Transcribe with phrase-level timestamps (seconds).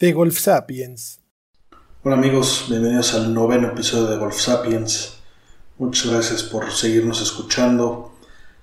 [0.00, 1.20] De Golf Sapiens.
[2.02, 5.18] Hola amigos, bienvenidos al noveno episodio de Golf Sapiens.
[5.76, 8.10] Muchas gracias por seguirnos escuchando.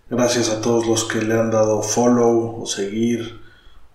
[0.09, 3.39] Gracias a todos los que le han dado follow o seguir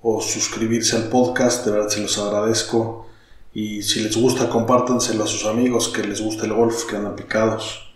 [0.03, 3.09] o suscribirse al podcast, de verdad se los agradezco.
[3.53, 7.17] Y si les gusta, compártanselo a sus amigos que les gusta el golf, que andan
[7.17, 7.93] picados.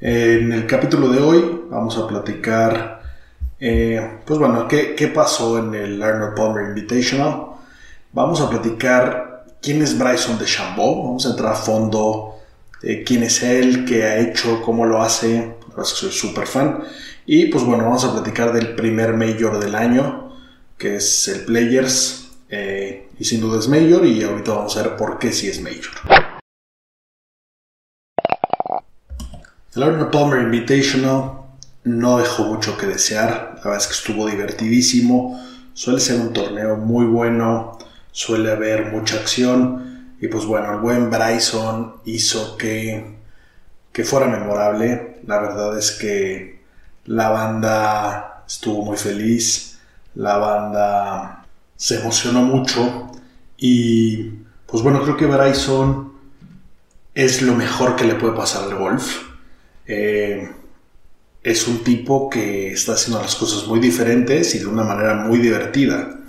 [0.00, 3.02] En el capítulo de hoy vamos a platicar,
[3.60, 7.53] eh, pues bueno, ¿qué, ¿qué, pasó en el Arnold Palmer Invitational.
[8.14, 12.36] Vamos a platicar quién es Bryson de Chambó, vamos a entrar a fondo
[12.80, 16.84] eh, quién es él, qué ha hecho, cómo lo hace, soy súper fan.
[17.26, 20.32] Y pues bueno, vamos a platicar del primer Major del año,
[20.78, 24.96] que es el Players, eh, y sin duda es Major, y ahorita vamos a ver
[24.96, 25.90] por qué sí es Major.
[29.74, 31.32] El Arnold Palmer Invitational
[31.82, 36.76] no dejó mucho que desear, la verdad es que estuvo divertidísimo, suele ser un torneo
[36.76, 37.76] muy bueno,
[38.14, 40.14] suele haber mucha acción.
[40.20, 43.18] Y pues bueno, el buen Bryson hizo que,
[43.92, 46.60] que fuera memorable, la verdad es que
[47.06, 49.78] la banda estuvo muy feliz,
[50.14, 51.44] la banda
[51.76, 53.10] se emocionó mucho.
[53.58, 54.30] Y
[54.66, 56.12] pues bueno, creo que Bryson
[57.14, 59.24] es lo mejor que le puede pasar al golf.
[59.86, 60.50] Eh,
[61.42, 65.38] es un tipo que está haciendo las cosas muy diferentes y de una manera muy
[65.38, 66.20] divertida.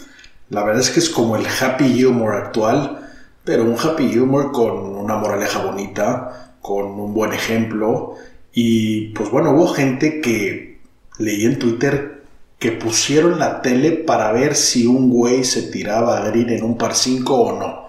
[0.49, 3.09] La verdad es que es como el happy humor actual,
[3.43, 8.15] pero un happy humor con una moraleja bonita, con un buen ejemplo.
[8.53, 10.79] Y pues bueno, hubo gente que
[11.17, 12.23] leí en Twitter
[12.59, 16.77] que pusieron la tele para ver si un güey se tiraba a green en un
[16.77, 17.85] par 5 o no.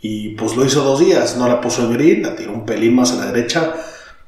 [0.00, 2.96] Y pues lo hizo dos días, no la puso en green, la tiró un pelín
[2.96, 3.72] más a la derecha,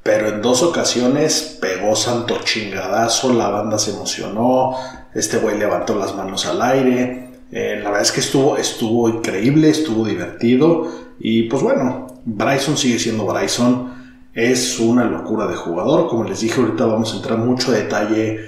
[0.03, 4.77] pero en dos ocasiones pegó santo chingadazo, la banda se emocionó,
[5.15, 7.24] este güey levantó las manos al aire,
[7.57, 10.91] eh, la verdad es que estuvo, estuvo increíble, estuvo divertido.
[11.21, 13.95] Y pues bueno, Bryson sigue siendo Bryson,
[14.35, 18.41] es una locura de jugador, como les dije ahorita vamos a entrar mucho detalle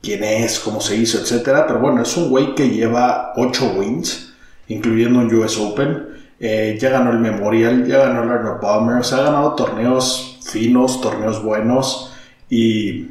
[0.00, 4.32] quién es, cómo se hizo, etcétera, pero bueno, es un güey que lleva 8 wins,
[4.68, 6.06] incluyendo un US Open,
[6.40, 11.42] eh, ya ganó el Memorial, ya ganó el Arnold Palmer, ha ganado torneos finos, torneos
[11.42, 12.14] buenos.
[12.48, 13.02] Y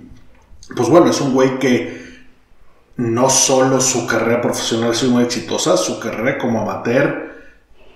[0.76, 2.05] pues bueno, es un güey que
[2.98, 7.36] no solo su carrera profesional sido muy exitosa, su carrera como amateur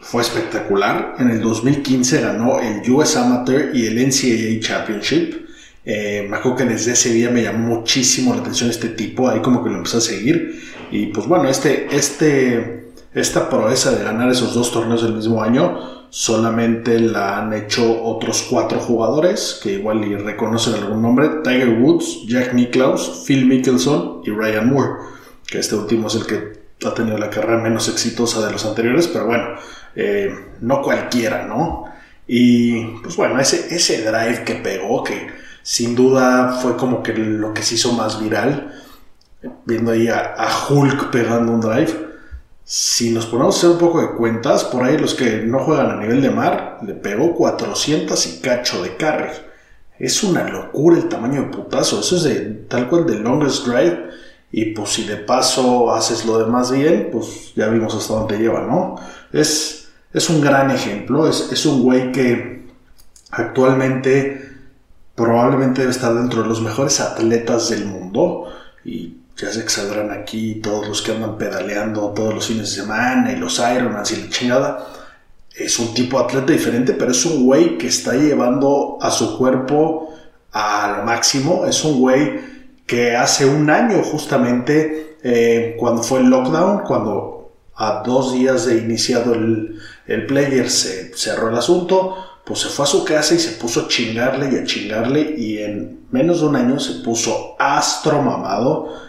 [0.02, 1.16] fue espectacular.
[1.20, 5.48] En el 2015 ganó el US Amateur y el NCAA Championship.
[5.86, 9.40] Eh, me acuerdo que desde ese día me llamó muchísimo la atención este tipo, ahí
[9.42, 10.62] como que lo empecé a seguir.
[10.92, 15.99] Y pues bueno, este, este, esta proeza de ganar esos dos torneos del mismo año
[16.10, 22.26] solamente la han hecho otros cuatro jugadores que igual y reconocen algún nombre, Tiger Woods,
[22.28, 24.90] Jack Nicklaus, Phil Mickelson y Ryan Moore,
[25.46, 29.08] que este último es el que ha tenido la carrera menos exitosa de los anteriores,
[29.08, 29.46] pero bueno,
[29.96, 31.86] eh, no cualquiera, ¿no?
[32.28, 35.28] Y pues bueno, ese, ese drive que pegó, que
[35.62, 38.74] sin duda fue como que lo que se hizo más viral,
[39.66, 42.09] viendo ahí a Hulk pegando un drive,
[42.72, 45.90] si nos ponemos a hacer un poco de cuentas, por ahí los que no juegan
[45.90, 49.32] a nivel de mar, le pegó 400 y cacho de carry.
[49.98, 52.00] Es una locura el tamaño de putazo.
[52.00, 54.12] Eso es de tal cual de longest drive.
[54.52, 58.62] Y pues si de paso haces lo demás bien, pues ya vimos hasta dónde lleva,
[58.62, 58.98] ¿no?
[59.34, 61.28] Es, es un gran ejemplo.
[61.28, 62.68] Es, es un güey que
[63.32, 64.48] actualmente
[65.16, 68.46] probablemente debe estar dentro de los mejores atletas del mundo.
[68.86, 72.82] Y ya sé que saldrán aquí todos los que andan pedaleando todos los fines de
[72.82, 74.88] semana y los Ironmans y la chingada.
[75.56, 79.38] Es un tipo de atleta diferente, pero es un güey que está llevando a su
[79.38, 80.14] cuerpo
[80.52, 81.66] a lo máximo.
[81.66, 82.40] Es un güey
[82.86, 88.78] que hace un año justamente, eh, cuando fue el lockdown, cuando a dos días de
[88.78, 93.40] iniciado el, el player se cerró el asunto, pues se fue a su casa y
[93.40, 97.56] se puso a chingarle y a chingarle y en menos de un año se puso
[97.60, 99.09] astro mamado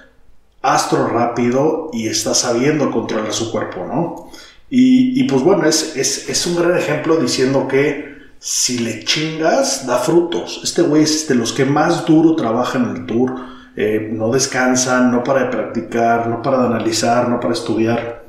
[0.62, 4.31] astro rápido y está sabiendo controlar su cuerpo, ¿no?
[4.73, 10.61] Y, pues bueno, es, es, un gran ejemplo diciendo que si le chingas, da frutos.
[10.62, 13.35] Este güey es de los que más duro trabaja en el tour.
[13.77, 18.25] eh, no descansan, no para de practicar, no para de analizar, no para estudiar.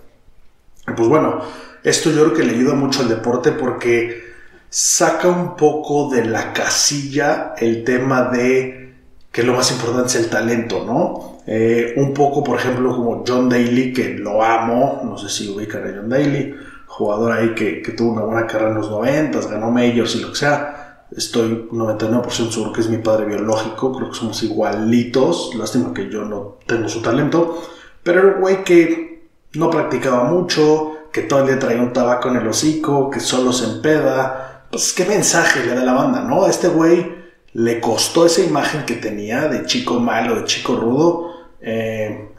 [0.96, 1.42] Pues bueno,
[1.84, 4.24] esto yo creo que le ayuda mucho al deporte porque
[4.70, 8.96] saca un poco de la casilla el tema de
[9.32, 11.31] que lo más importante es el talento, ¿no?
[11.48, 15.84] Eh, un poco, por ejemplo, como John Daly, que lo amo, no sé si ubican
[15.88, 16.56] a John Daly,
[16.88, 20.30] jugador ahí que, que tuvo una buena carrera en los 90, ganó majors y lo
[20.30, 21.06] que sea.
[21.16, 26.24] Estoy 99% seguro que es mi padre biológico, creo que somos igualitos, lástima que yo
[26.24, 27.62] no tengo su talento,
[28.02, 32.30] pero era un güey que no practicaba mucho, que todo el día traía un tabaco
[32.30, 34.68] en el hocico, que solo se empeda.
[34.72, 36.46] Pues qué mensaje le da la banda, ¿no?
[36.46, 37.14] A este güey
[37.54, 41.31] le costó esa imagen que tenía de chico malo, de chico rudo.
[41.62, 42.30] Eh,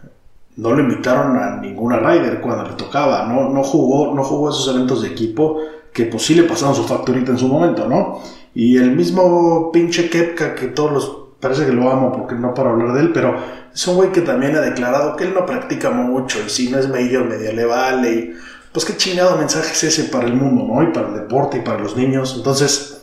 [0.57, 3.49] no lo invitaron a ninguna Rider cuando le tocaba, ¿no?
[3.49, 5.61] No jugó, no jugó esos eventos de equipo
[5.93, 8.21] que pues sí le pasaron su facturita en su momento, ¿no?
[8.55, 12.71] Y el mismo pinche Kepka que todos los parece que lo amo porque no para
[12.71, 13.35] hablar de él, pero
[13.75, 16.79] es un güey que también ha declarado que él no practica mucho y si no
[16.79, 18.35] es medio, medio le vale
[18.73, 20.83] pues qué chingado mensaje es ese para el mundo, ¿no?
[20.83, 22.35] Y para el deporte y para los niños.
[22.37, 23.03] Entonces,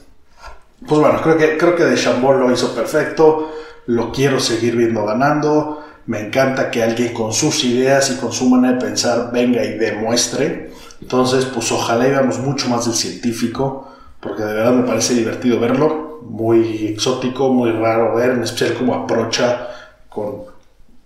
[0.88, 3.52] pues bueno, creo que, creo que de Chambol lo hizo perfecto,
[3.86, 8.50] lo quiero seguir viendo ganando, me encanta que alguien con sus ideas y con su
[8.50, 10.72] manera de pensar venga y demuestre.
[11.00, 13.88] Entonces, pues ojalá veamos mucho más del científico,
[14.20, 18.96] porque de verdad me parece divertido verlo, muy exótico, muy raro ver, en especial cómo
[18.96, 19.68] aprocha
[20.10, 20.46] con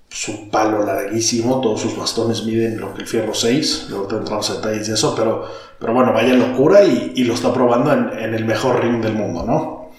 [0.08, 4.54] su palo larguísimo, todos sus bastones miden lo que el fierro 6, luego entramos a
[4.54, 5.46] detalles de eso, pero,
[5.80, 9.90] pero bueno, vaya locura y, lo está probando en, el mejor ring del mundo, ¿no?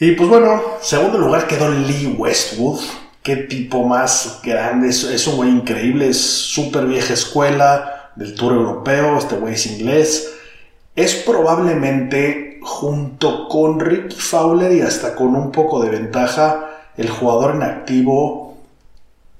[0.00, 2.80] Y pues bueno, segundo lugar quedó Lee Westwood,
[3.26, 9.18] qué tipo más grande, es, un güey increíble, es súper vieja escuela del tour europeo,
[9.18, 10.32] este güey es inglés,
[10.94, 17.56] es probablemente junto con Ricky Fowler y hasta con un poco de ventaja el jugador
[17.56, 18.58] en activo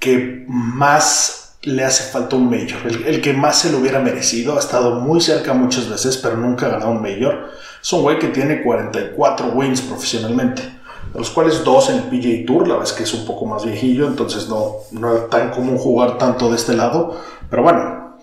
[0.00, 4.58] que más le hace falta un mayor, el, que más se lo hubiera merecido, ha
[4.58, 7.52] estado muy cerca muchas veces, pero nunca ha ganado un mayor.
[7.80, 10.75] Es un güey que tiene 44 wins profesionalmente,
[11.12, 13.46] de los cuales dos en el PGA Tour, la verdad es que es un poco
[13.46, 17.20] más viejillo, entonces no, no es tan común jugar tanto de este lado,
[17.50, 18.16] pero bueno,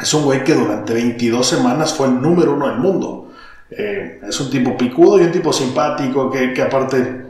[0.00, 3.30] es un güey que durante 22 semanas fue el número uno del mundo.
[3.70, 7.26] Eh, es un tipo picudo y un tipo simpático que, que aparte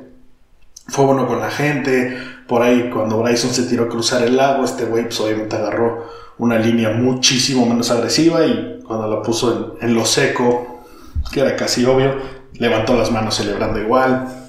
[0.89, 2.17] fue bueno con la gente,
[2.47, 6.07] por ahí cuando Bryson se tiró a cruzar el lago, este güey pues obviamente agarró
[6.39, 10.85] una línea muchísimo menos agresiva y cuando la puso en, lo seco,
[11.33, 12.15] que era casi obvio,
[12.55, 14.46] levantó las manos celebrando igual.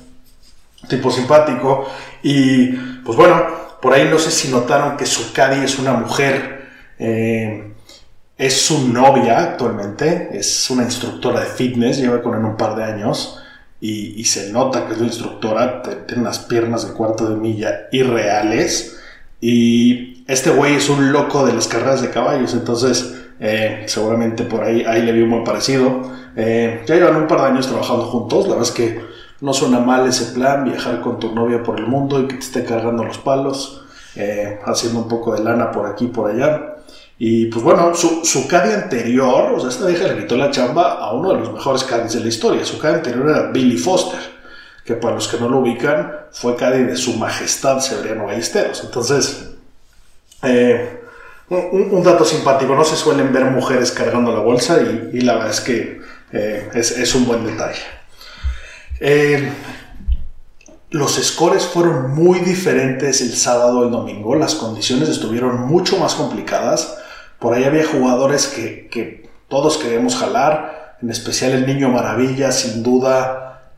[0.87, 1.87] Tipo simpático.
[2.23, 3.45] Y pues bueno,
[3.81, 6.67] por ahí no sé si notaron que su caddy es una mujer.
[6.99, 7.73] Eh,
[8.37, 12.83] es su novia actualmente, es una instructora de fitness, lleva con él un par de
[12.83, 13.41] años
[13.79, 18.99] y, se nota que es la instructora, tiene unas piernas de cuarto de milla irreales
[19.41, 24.63] y este güey es un loco de las carreras de caballos, entonces eh, seguramente por
[24.63, 26.11] ahí, ahí le vi un parecido.
[26.35, 29.01] Eh, ya llevan un par de años trabajando juntos, la verdad es que
[29.41, 32.41] no suena mal ese plan, viajar con tu novia por el mundo y que te
[32.41, 33.83] esté cargando los palos,
[34.15, 36.75] eh, haciendo un poco de lana por aquí y por allá.
[37.19, 40.93] Y pues bueno, su, su caddy anterior, o sea, esta vieja le quitó la chamba
[40.93, 42.63] a uno de los mejores caddies de la historia.
[42.65, 44.19] Su caddy anterior era Billy Foster,
[44.85, 48.83] que para los que no lo ubican, fue caddy de su majestad Severiano Ballesteros.
[48.83, 49.51] Entonces,
[50.43, 51.01] eh,
[51.49, 55.61] un, dato simpático, no se suelen ver mujeres cargando la bolsa y, la verdad es
[55.61, 56.01] que
[56.31, 57.81] eh, es, un buen detalle.
[58.99, 59.51] Eh,
[60.89, 66.15] los scores fueron muy diferentes el sábado y el domingo, las condiciones estuvieron mucho más
[66.15, 66.97] complicadas
[67.39, 73.71] por ahí había jugadores que, todos queríamos jalar, en especial el Niño Maravilla, sin duda.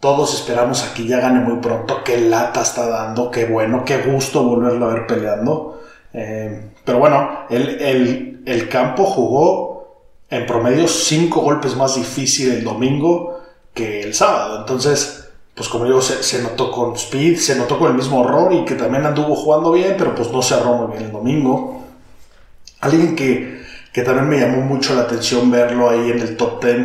[0.00, 2.04] Todos esperamos a que ya gane muy pronto.
[2.04, 5.80] Qué lata está dando, qué bueno, qué gusto volverlo a ver peleando.
[6.12, 13.35] Eh, pero bueno, el, el, campo jugó en promedio cinco golpes más difícil el domingo
[13.76, 14.58] que el sábado.
[14.58, 18.74] Entonces, pues como digo, se, notó con Speed, se notó con el mismo Rory, que
[18.74, 21.84] también anduvo jugando bien, pero pues no cerró muy bien el domingo.
[22.80, 23.64] Alguien que,
[24.02, 26.76] también me llamó mucho la atención verlo ahí en el top 10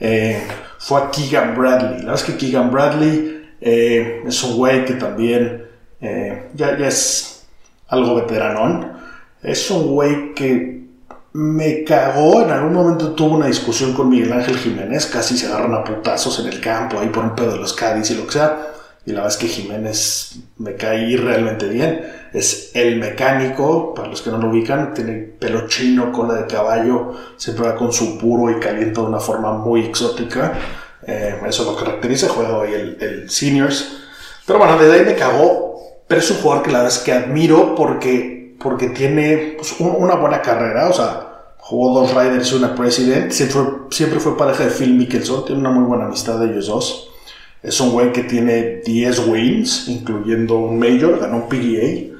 [0.00, 0.42] eh,
[0.78, 1.98] fue Keegan Bradley.
[1.98, 5.66] La verdad es que Keegan Bradley eh, es un güey que también
[6.00, 7.46] eh, ya, ya es
[7.88, 8.92] algo veteranón.
[9.42, 10.85] Es un güey que
[11.36, 15.74] me cagó, en algún momento tuvo una discusión con Miguel Ángel Jiménez, casi se agarran
[15.74, 18.32] a putazos en el campo, ahí por un pedo de los Cádiz y lo que
[18.32, 18.72] sea.
[19.04, 24.20] Y la verdad es que Jiménez me cae realmente bien es el mecánico, para los
[24.20, 28.50] que no lo ubican, tiene pelo chino, cola de caballo, siempre va con su puro
[28.50, 30.52] y calienta de una forma muy exótica.
[31.06, 34.02] Eh, eso lo caracteriza, juego ahí el, el, Seniors.
[34.44, 35.66] Pero bueno, desde ahí me cagó
[36.08, 40.14] pero es un jugador que la verdad es que admiro porque, porque tiene pues, una
[40.14, 41.25] buena carrera, o sea,
[41.66, 45.82] jugó dos Riders una President, siempre, siempre fue pareja de Phil Mickelson, tiene una muy
[45.82, 47.10] buena amistad de ellos dos.
[47.60, 52.16] Es un güey que tiene 10 wins, incluyendo un Major, ganó un PGA.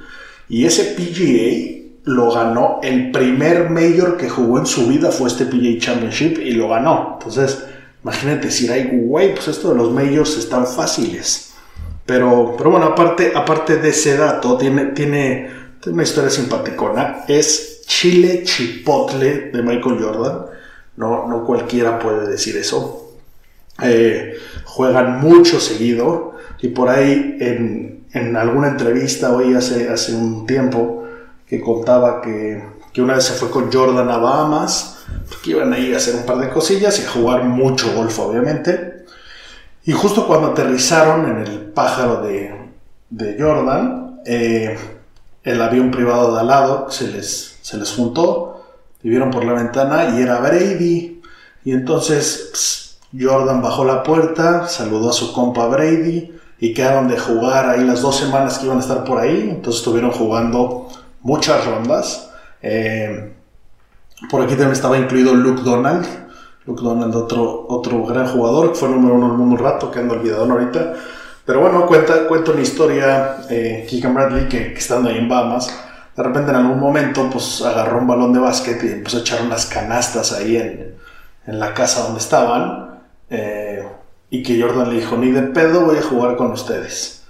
[0.49, 5.47] Y ese PGA lo ganó, el primer Major que jugó en su vida fue este
[5.47, 7.19] PGA Championship y lo ganó.
[7.21, 7.67] Entonces,
[8.03, 11.55] imagínate si hay güey, pues esto de los Majors están fáciles.
[12.05, 15.49] Pero, pero bueno, aparte, aparte de ese dato, tiene, tiene,
[15.81, 17.19] tiene una historia simpaticona.
[17.29, 20.47] Es Chile Chipotle de Michael Jordan.
[20.97, 23.15] No, no cualquiera puede decir eso.
[23.83, 30.47] Eh, juegan mucho seguido y por ahí en, en alguna entrevista hoy hace, hace un
[30.47, 31.05] tiempo
[31.47, 35.05] que contaba que, que, una vez se fue con Jordan a Bahamas,
[35.45, 38.19] que iban a ir a hacer un par de cosillas y a jugar mucho golf
[38.19, 39.05] obviamente.
[39.85, 42.53] Y justo cuando aterrizaron en el pájaro de,
[43.11, 44.77] de Jordan, eh,
[45.45, 48.63] el avión privado de al lado se les, se les juntó,
[49.03, 51.21] y vieron por la ventana y era Brady.
[51.65, 57.69] Y entonces Jordan bajó la puerta, saludó a su compa Brady y quedaron de jugar
[57.69, 59.49] ahí las dos semanas que iban a estar por ahí.
[59.51, 60.87] Entonces estuvieron jugando
[61.23, 62.31] muchas rondas.
[62.63, 63.35] Eh,
[64.31, 66.07] por aquí también estaba incluido Luke Donald.
[66.67, 70.15] Luke Donald, otro, otro gran jugador, que fue número uno mundo un rato, que ando
[70.15, 70.95] olvidado ahorita.
[71.45, 75.69] Pero bueno, cuenta, cuenta una historia, eh, Keegan Bradley, que, que, estando ahí en Bahamas,
[76.17, 79.43] de repente en algún momento pues agarró un balón de básquet y empezó a echar
[79.43, 80.97] unas canastas ahí en,
[81.47, 83.01] en la casa donde estaban.
[83.29, 83.85] Eh,
[84.31, 87.23] y que Jordan le dijo, ni de pedo voy a jugar con ustedes.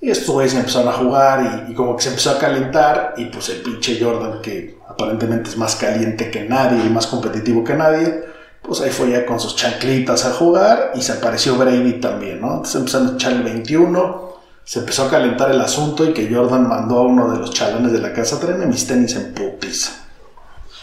[0.00, 3.48] Y estos güeyes empezaron a jugar y, como que se empezó a calentar y pues
[3.48, 8.22] el pinche Jordan, que aparentemente es más caliente que nadie y más competitivo que nadie,
[8.62, 12.48] pues ahí fue ya con sus chanclitas a jugar y se apareció Brady también, ¿no?
[12.48, 14.25] Entonces empezaron a echar el 21,
[14.66, 17.92] se empezó a calentar el asunto y que Jordan mandó a uno de los chalones
[17.92, 19.92] de la casa, tráeme mis tenis en putiza.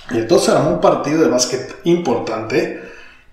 [0.09, 2.81] Y entonces era un partido de básquet importante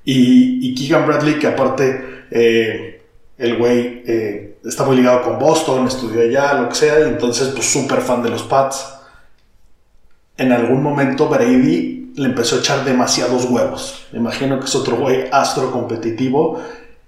[0.05, 3.03] y, Keegan Bradley, que aparte eh,
[3.39, 7.51] el güey eh, está muy ligado con Boston, estudió allá, lo que sea, y entonces
[7.55, 8.93] pues súper fan de los Pats.
[10.37, 14.07] En algún momento Brady le empezó a echar demasiados huevos.
[14.11, 16.61] Me imagino que es otro güey astro competitivo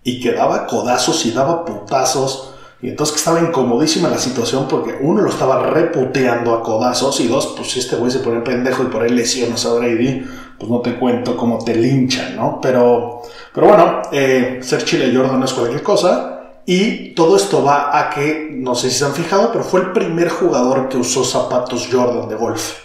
[0.04, 2.51] y que daba codazos y daba putazos.
[2.82, 7.28] Y entonces que estaba incomodísima la situación porque uno lo estaba reputeando a codazos y
[7.28, 10.26] dos, pues si este güey se pone pendejo y por ahí lesiones a Brady,
[10.58, 12.58] pues no te cuento cómo te linchan, ¿no?
[12.60, 13.22] Pero,
[13.54, 16.40] pero bueno, eh, ser Chile Jordan no es cualquier cosa.
[16.66, 19.92] Y todo esto va a que, no sé si se han fijado, pero fue el
[19.92, 22.78] primer jugador que usó zapatos Jordan de golf.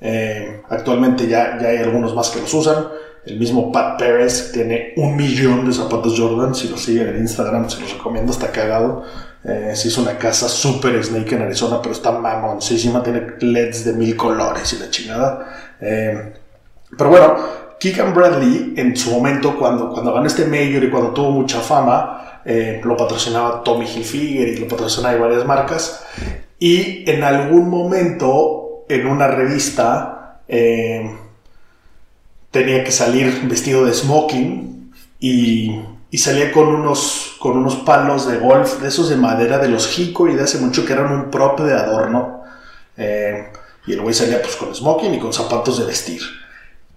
[0.00, 2.86] Eh, actualmente ya, ya hay algunos más que los usan.
[3.24, 6.54] El mismo Pat Perez tiene un millón de zapatos Jordan.
[6.54, 9.02] Si lo siguen en Instagram, se los recomiendo, está cagado.
[9.48, 13.02] Eh, se hizo una casa super snake en Arizona, pero está mamoncísima.
[13.02, 15.74] Tiene LEDs de mil colores y la chingada.
[15.80, 16.34] Eh,
[16.96, 17.36] pero bueno,
[17.78, 22.40] Keegan Bradley en su momento, cuando, cuando ganó este Major y cuando tuvo mucha fama,
[22.44, 26.04] eh, lo patrocinaba Tommy Hilfiger y lo patrocinaba varias marcas.
[26.58, 31.10] Y en algún momento, en una revista, eh,
[32.50, 35.80] tenía que salir vestido de smoking y,
[36.16, 39.98] y, salía con unos, con unos palos de golf, de esos de madera de los
[39.98, 42.42] Hickory de hace mucho que eran un prop de adorno.
[42.96, 43.52] Eh,
[43.86, 46.22] y el güey salía pues con smoking y con zapatos de vestir.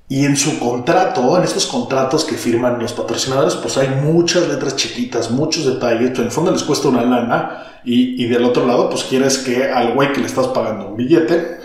[0.08, 4.78] Y en su contrato, en estos contratos que firman los patrocinadores, pues hay muchas letras
[4.78, 8.90] chiquitas, muchos detalles, en el fondo les cuesta una lana y, y del otro lado,
[8.90, 11.60] pues quieres que al güey que le estás pagando un billete,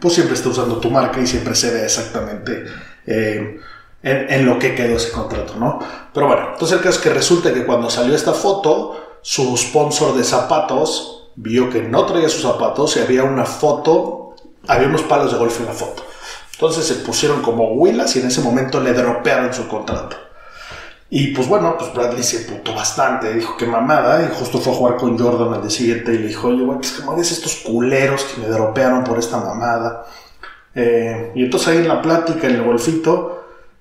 [0.00, 2.64] pues siempre esté usando tu marca y siempre se vea exactamente
[3.06, 3.60] eh,
[4.06, 5.80] en, lo que quedó ese contrato, ¿no?
[6.14, 10.16] Pero bueno, entonces el caso es que resulta que cuando salió esta foto, su sponsor
[10.16, 14.36] de zapatos vio que no traía sus zapatos y había una foto,
[14.68, 16.04] había unos palos de golf en la foto.
[16.52, 20.16] Entonces se pusieron como huilas y en ese momento le dropearon su contrato.
[21.10, 24.76] Y pues bueno, pues Bradley se putó bastante, dijo que mamada, y justo fue a
[24.76, 27.56] jugar con Jordan al día siguiente y le dijo, oye, güey, pues que me estos
[27.56, 30.04] culeros que me dropearon por esta mamada.
[30.74, 33.35] Eh, y entonces ahí en la plática, en el golfito,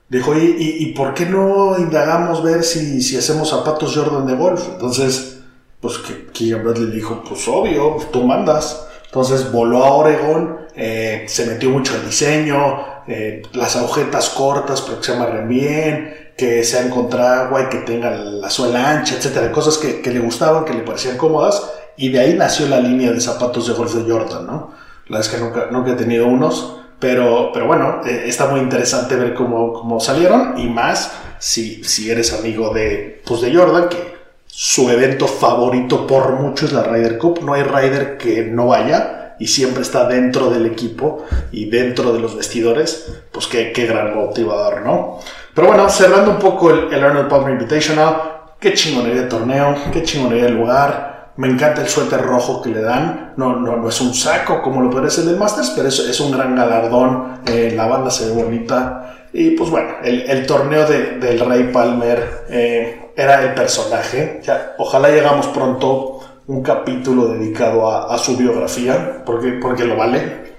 [0.10, 4.68] dijo, ¿y, y, por qué no indagamos ver si, si hacemos zapatos Jordan de golf?
[4.74, 5.40] Entonces,
[5.80, 8.88] pues que Keegan Bradley dijo, pues obvio, tú mandas.
[9.06, 14.98] Entonces voló a Oregon, eh, se metió mucho el diseño, eh, las agujetas cortas pero
[15.00, 19.78] que se amarren bien, que sea encontrar guay que tenga la suela ancha, etcétera, cosas
[19.78, 23.68] que, le gustaban, que le parecían cómodas, y de ahí nació la línea de zapatos
[23.68, 24.72] de golf de Jordan, ¿no?
[25.08, 28.60] La verdad es que nunca, nunca he tenido unos, pero, pero bueno, eh, está muy
[28.60, 33.90] interesante ver cómo, cómo salieron, y más si, si eres amigo de, pues de Jordan,
[33.90, 34.16] que
[34.58, 37.42] su evento favorito por mucho es la Ryder Cup.
[37.44, 42.20] No hay Ryder que no vaya y siempre está dentro del equipo y dentro de
[42.20, 43.12] los vestidores.
[43.34, 45.20] Pues qué, qué gran motivador, ¿no?
[45.54, 48.16] Pero bueno, cerrando un poco el, el Arnold Palmer Invitational,
[48.60, 51.15] qué chingonería de torneo, qué chingonería de lugar.
[51.38, 53.34] Me encanta el suéter rojo que le dan.
[53.36, 56.32] No, no, no es un saco como lo parece del Masters, pero es, es un
[56.32, 57.42] gran galardón.
[57.46, 59.28] Eh, la banda se ve bonita.
[59.34, 64.40] Y pues bueno, el, el torneo de, del Rey Palmer eh, era el personaje.
[64.46, 70.56] Ya, ojalá llegamos pronto un capítulo dedicado a, a, su biografía, porque, porque lo vale.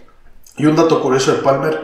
[0.58, 1.80] Y un dato curioso de Palmer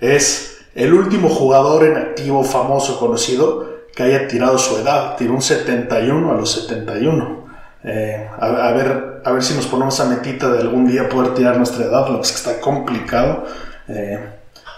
[0.00, 5.16] es el último jugador en activo famoso conocido que haya tirado su edad.
[5.16, 7.39] Tiró un 71 a los 71.
[7.82, 11.56] Eh, a, ver, a ver si nos ponemos a metita de algún día poder tirar
[11.56, 13.46] nuestra edad, lo que es que está complicado.
[13.88, 14.18] Eh,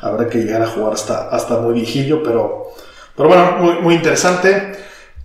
[0.01, 2.73] habrá que llegar a jugar hasta, hasta muy viejillo, pero,
[3.17, 4.73] pero bueno, muy, muy interesante.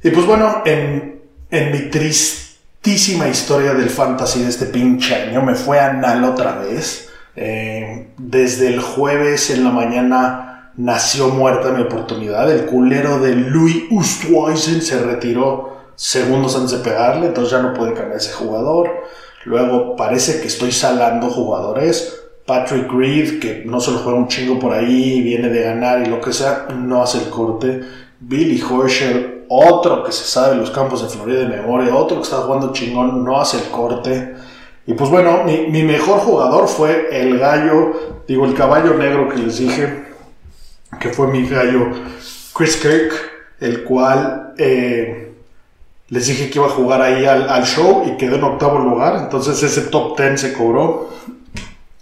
[0.03, 5.55] Y pues bueno, en, en mi tristísima historia del fantasy de este pinche año, me
[5.55, 7.09] fue a Nal otra vez.
[7.35, 12.51] Eh, desde el jueves en la mañana nació muerta mi oportunidad.
[12.51, 17.93] El culero de Louis Oosthuizen se retiró segundos antes de pegarle, entonces ya no puede
[17.93, 18.89] cambiar ese jugador.
[19.43, 22.21] Luego parece que estoy salando jugadores.
[22.45, 26.21] Patrick Reed, que no solo juega un chingo por ahí, viene de ganar y lo
[26.21, 27.81] que sea, no hace el corte.
[28.19, 32.37] Billy Horschel, otro que se sabe los campos de Florida de memoria, otro que está
[32.37, 34.35] jugando chingón, no hace el corte.
[34.85, 39.57] Y pues bueno, mi, mejor jugador fue el gallo, digo, el caballo negro que les
[39.57, 40.05] dije,
[40.99, 41.89] que fue mi gallo
[42.53, 43.13] Chris Kirk,
[43.59, 45.26] el cual eh,
[46.09, 49.61] les dije que iba a jugar ahí al, show y quedó en octavo lugar, entonces
[49.61, 51.09] ese top 10 se cobró.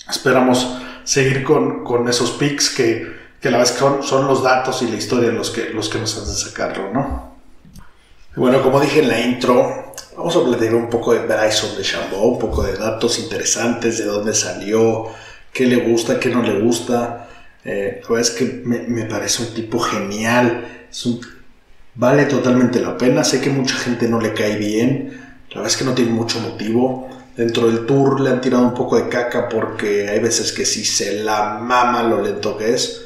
[0.09, 4.87] Esperamos seguir con, con esos picks que, que la vez son, son, los datos y
[4.87, 7.35] la historia los que, los que nos hacen sacarlo, ¿no?
[8.35, 12.23] Bueno, como dije en la intro, vamos a platicar un poco de Bryson de Chambó,
[12.23, 15.07] un poco de datos interesantes, de dónde salió,
[15.53, 17.29] qué le gusta, qué no le gusta.
[17.63, 20.87] Eh, la verdad es que me, me, parece un tipo genial.
[20.91, 21.21] Es un,
[21.95, 23.23] vale totalmente la pena.
[23.23, 25.21] Sé que mucha gente no le cae bien.
[25.49, 27.09] La verdad es que no tiene mucho motivo.
[27.35, 30.85] Dentro del tour le han tirado un poco de caca porque hay veces que sí
[30.85, 33.01] se la mama lo lento que es.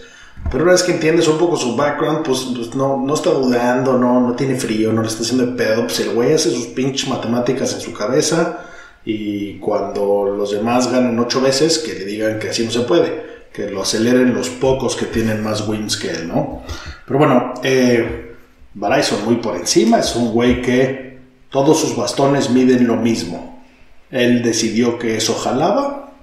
[0.51, 3.97] Pero una vez que entiendes un poco su background, pues, pues no, no, está dudando,
[3.97, 5.83] no, no tiene frío, no le está haciendo de pedo.
[5.83, 8.65] Pues el güey hace sus pinches matemáticas en su cabeza.
[9.05, 13.29] Y cuando los demás ganan ocho veces, que le digan que así no se puede
[13.53, 16.63] que lo aceleren los pocos que tienen más wins que él, ¿no?
[17.05, 18.28] Pero bueno, eh,
[18.73, 23.63] Bryson muy por encima, es un güey que todos sus bastones miden lo mismo.
[24.11, 26.13] Él decidió que eso jalaba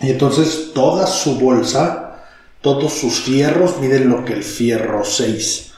[0.00, 2.24] y entonces toda su bolsa,
[2.60, 5.72] todos sus fierros miden lo que el fierro 6.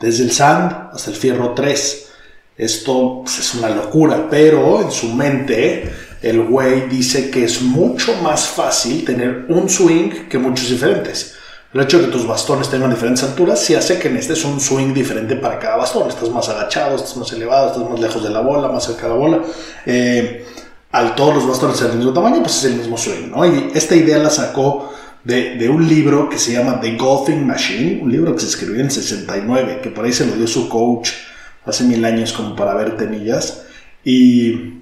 [0.00, 2.06] Desde el sand hasta el fierro 3.
[2.56, 5.92] Esto pues, es una locura, pero en su mente
[6.22, 11.37] el güey dice que es mucho más fácil tener un swing que muchos diferentes.
[11.74, 14.94] El hecho de que tus bastones tengan diferentes alturas sí hace que necesites un swing
[14.94, 16.08] diferente para cada bastón.
[16.08, 19.08] Estás más agachado, estás más elevado, estás más lejos de la bola, más cerca de
[19.08, 19.42] la bola.
[19.84, 20.46] Eh,
[20.92, 23.44] al todos los bastones del mismo tamaño, pues es el mismo swing, ¿no?
[23.44, 28.10] Y esta idea la sacó de, un libro que se llama The Golfing Machine, un
[28.10, 31.10] libro que se escribió en 69, que por ahí se lo dio su coach
[31.66, 33.64] hace mil años como para ver temillas.
[34.02, 34.78] Y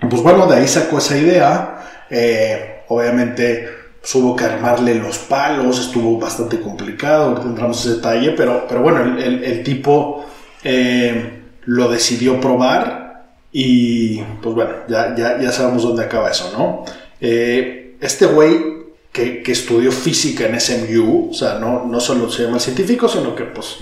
[0.00, 2.06] pues bueno, de ahí sacó esa idea.
[2.10, 3.77] Eh, obviamente
[4.10, 8.80] pues, hubo que armarle los palos, estuvo bastante complicado, ahorita entramos ese detalle, pero, pero
[8.80, 10.24] bueno, el, tipo
[10.64, 16.84] eh, lo decidió probar y pues bueno, ya, ya, ya, sabemos dónde acaba eso, ¿no?
[17.20, 18.78] Eh, este güey
[19.12, 23.34] que, que, estudió física en SMU, o sea, no, no solo se llama científico, sino
[23.34, 23.76] que pues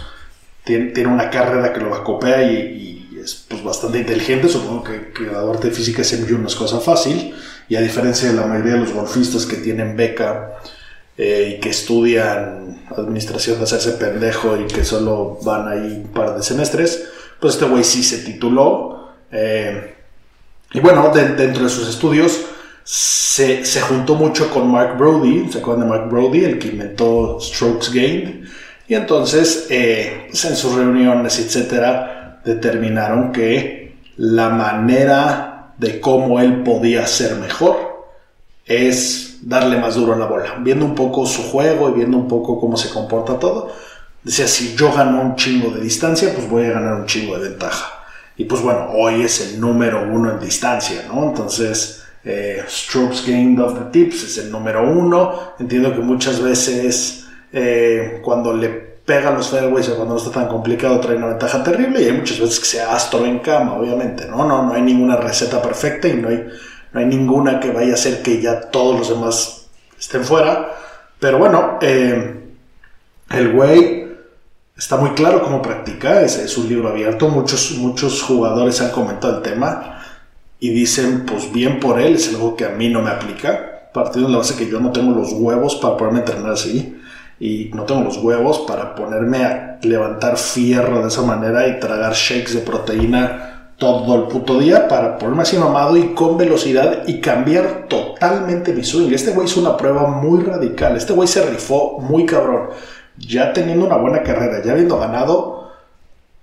[0.65, 5.12] tiene, tiene una carrera que lo acopea y, y es pues, bastante inteligente, supongo que,
[5.12, 7.33] que graduarte de física SMU no es cosa fácil,
[7.68, 10.59] y a diferencia de la mayoría de los golfistas que tienen beca
[11.18, 16.37] eh, y que estudian administración de hacerse pendejo y que solo van ahí un par
[16.37, 17.09] de semestres,
[17.40, 19.14] pues este güey sí se tituló.
[19.33, 19.94] Eh,
[20.72, 22.42] y bueno, de, dentro de sus estudios
[22.85, 26.44] se, se, juntó mucho con Mark Brody, ¿se acuerdan de Mark Brody?
[26.44, 28.46] El que inventó Strokes Gained.
[28.88, 36.62] Y entonces, eh, pues en sus reuniones, etcétera, determinaron que la manera de cómo él
[36.62, 38.07] podía ser mejor
[38.65, 40.57] es darle más duro a la bola.
[40.61, 43.73] Viendo un poco su juego y viendo un poco cómo se comporta todo,
[44.23, 47.51] decía, si yo gano un chingo de distancia, pues voy a ganar un chingo de
[47.51, 47.93] ventaja.
[48.37, 51.29] Y pues bueno, hoy es el número uno en distancia, ¿no?
[51.29, 55.55] Entonces, eh, strokes gained off the tips es el número uno.
[55.59, 60.99] Entiendo que muchas veces eh, cuando le pega los fairways cuando no está tan complicado
[60.99, 64.45] trae una ventaja terrible y hay muchas veces que se astro en cama, obviamente, ¿no?
[64.45, 66.45] No, no hay ninguna receta perfecta y no hay,
[66.92, 70.73] no hay ninguna que vaya a hacer que ya todos los demás estén fuera.
[71.21, 72.40] Pero bueno, eh,
[73.31, 74.09] el güey
[74.77, 79.37] está muy claro cómo practica, es, es, un libro abierto, muchos, muchos jugadores han comentado
[79.37, 80.03] el tema
[80.59, 84.29] y dicen, pues bien por él, es algo que a mí no me aplica, partiendo
[84.29, 86.95] de la base que yo no tengo los huevos para poderme entrenar así
[87.38, 92.14] y no tengo los huevos para ponerme a levantar fierro de esa manera y tragar
[92.14, 97.20] shakes de proteína todo el puto día para ponerme así mamado y con velocidad y
[97.20, 99.12] cambiar totalmente mi swing.
[99.12, 102.70] Este güey hizo una prueba muy radical, este güey se rifó muy cabrón
[103.18, 105.70] ya teniendo una buena carrera, ya habiendo ganado,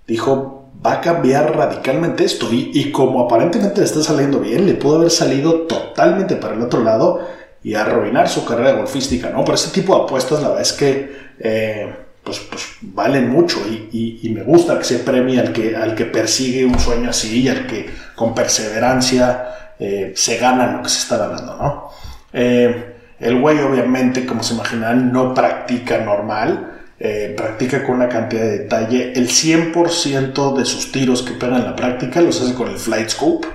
[0.06, 2.48] dijo, va a cambiar radicalmente esto.
[2.50, 6.82] Y, como aparentemente le está saliendo bien, le pudo haber salido totalmente para el otro
[6.82, 7.20] lado
[7.64, 9.44] y arruinar su carrera golfística, ¿no?
[9.44, 14.30] Pero ese tipo de apuestas, la verdad es que, eh, pues, pues, valen mucho y,
[14.34, 17.66] me gusta que se premie al que, al que persigue un sueño así y al
[17.66, 21.90] que con perseverancia eh, se gana lo que se está ganando, ¿no?
[22.32, 28.42] Eh, el güey obviamente, como se imaginarán, no practica normal, eh, practica con una cantidad
[28.42, 29.12] de detalle.
[29.14, 33.10] El 100% de sus tiros que pega en la práctica los hace con el Flight
[33.10, 33.48] Scope.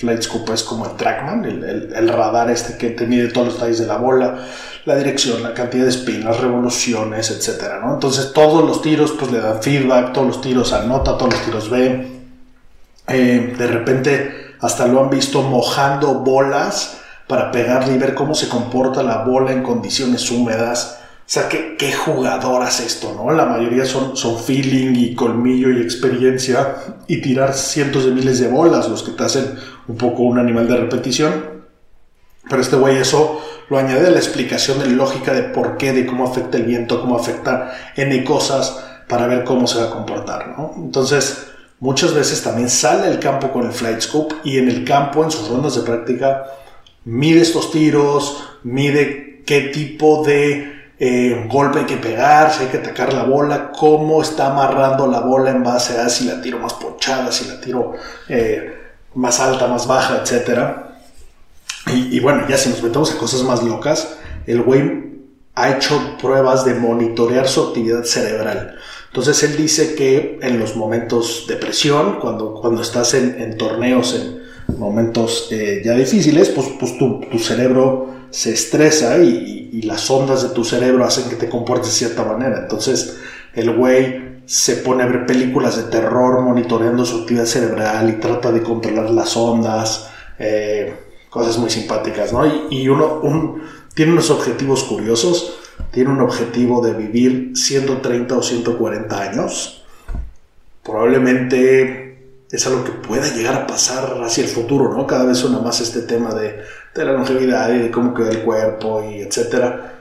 [0.00, 3.54] El Flight Scope es como el Trackman, el, radar este que te mide todos los
[3.56, 4.46] detalles de la bola,
[4.86, 7.74] la dirección, la cantidad de spin, las revoluciones, etc.
[7.82, 7.92] ¿no?
[7.92, 11.68] Entonces todos los tiros pues le dan feedback, todos los tiros anota, todos los tiros
[11.68, 12.08] ve.
[13.08, 18.48] Eh, de repente hasta lo han visto mojando bolas para pegarle y ver cómo se
[18.48, 20.99] comporta la bola en condiciones húmedas.
[21.30, 23.30] O sea, ¿qué, qué jugador hace esto, ¿no?
[23.30, 26.74] La mayoría son, son feeling y colmillo y experiencia
[27.06, 29.54] y tirar cientos de miles de bolas, los que te hacen
[29.86, 31.44] un poco un animal de repetición.
[32.48, 36.04] Pero este güey eso lo añade a la explicación de lógica de por qué, de
[36.04, 40.48] cómo afecta el viento, cómo afecta N cosas para ver cómo se va a comportar,
[40.58, 40.74] ¿no?
[40.78, 41.46] Entonces,
[41.78, 45.30] muchas veces también sale al campo con el flight scope y en el campo, en
[45.30, 46.46] sus rondas de práctica,
[47.04, 52.76] mide estos tiros, mide qué tipo de eh, golpe hay que pegar, si hay que
[52.76, 56.74] atacar la bola, cómo está amarrando la bola en base a si la tiro más
[56.74, 57.94] ponchada, si la tiro
[58.28, 58.76] eh,
[59.14, 60.60] más alta, más baja, etc.
[61.86, 65.22] Y, bueno, ya si nos metemos a cosas más locas, el güey
[65.54, 68.76] ha hecho pruebas de monitorear su actividad cerebral.
[69.08, 74.78] Entonces él dice que en los momentos de presión, cuando, cuando estás en, torneos, en,
[74.78, 80.62] momentos eh, ya difíciles, pues, pues tu, cerebro se estresa y, las ondas de tu
[80.62, 82.58] cerebro hacen que te comportes de cierta manera.
[82.58, 83.18] Entonces
[83.54, 88.52] el güey se pone a ver películas de terror monitoreando su actividad cerebral y trata
[88.52, 90.94] de controlar las ondas, eh,
[91.30, 92.46] cosas muy simpáticas, ¿no?
[92.46, 93.62] Y, y uno un,
[93.94, 95.58] tiene unos objetivos curiosos,
[95.92, 99.84] tiene un objetivo de vivir 130 o 140 años,
[100.82, 102.10] probablemente
[102.50, 105.06] es algo que pueda llegar a pasar hacia el futuro, ¿no?
[105.06, 106.60] Cada vez suena más este tema de,
[106.94, 109.94] de la longevidad y de cómo queda el cuerpo y etcétera.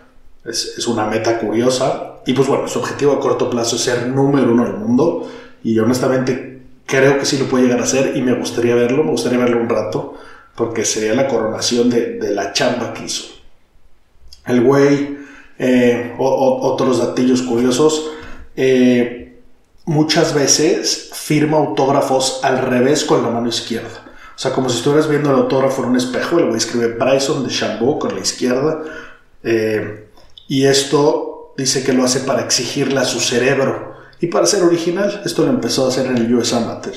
[0.45, 2.15] Es, es, una meta curiosa.
[2.25, 5.29] Y pues bueno, su objetivo a corto plazo es ser número uno del mundo.
[5.63, 9.11] Y honestamente creo que sí lo puede llegar a ser y me gustaría verlo, me
[9.11, 10.15] gustaría verlo un rato,
[10.55, 13.25] porque sería la coronación de, de la chamba que hizo.
[14.47, 15.19] El güey,
[15.59, 18.09] eh, otros datillos curiosos.
[18.55, 19.39] Eh,
[19.85, 24.05] muchas veces firma autógrafos al revés con la mano izquierda.
[24.39, 27.43] O sea, como si estuvieras viendo el autógrafo en un espejo, el güey escribe Bryson
[27.43, 28.83] de Chambeau con la izquierda.
[29.43, 30.07] Eh,
[30.47, 35.23] y esto dice que lo hace para exigirle a su cerebro y para ser original.
[35.25, 36.95] Esto lo empezó a hacer en el US Amateur.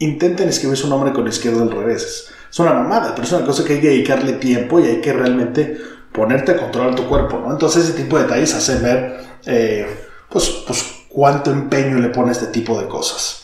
[0.00, 2.32] Intenten escribir su nombre con la izquierda al revés.
[2.50, 5.12] Es una mamada, pero es una cosa que hay que dedicarle tiempo y hay que
[5.12, 7.52] realmente ponerte a controlar tu cuerpo, ¿no?
[7.52, 9.86] Entonces ese tipo de detalles hacen ver, eh,
[10.28, 13.42] pues, pues cuánto empeño le pone este tipo de cosas.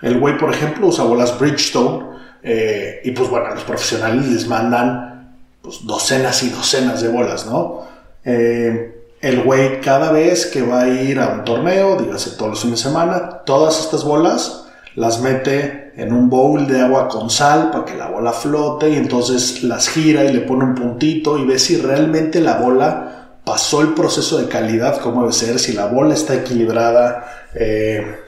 [0.00, 2.11] El güey, por ejemplo, usa bolas Bridgestone
[2.42, 7.86] eh, y pues bueno, los profesionales les mandan pues, docenas y docenas de bolas, ¿no?
[8.24, 12.60] Eh, el güey cada vez que va a ir a un torneo, dígase todos los
[12.60, 17.70] fines de semana, todas estas bolas las mete en un bowl de agua con sal
[17.70, 21.46] para que la bola flote y entonces las gira y le pone un puntito y
[21.46, 25.86] ve si realmente la bola pasó el proceso de calidad como debe ser, si la
[25.86, 28.21] bola está equilibrada, eh,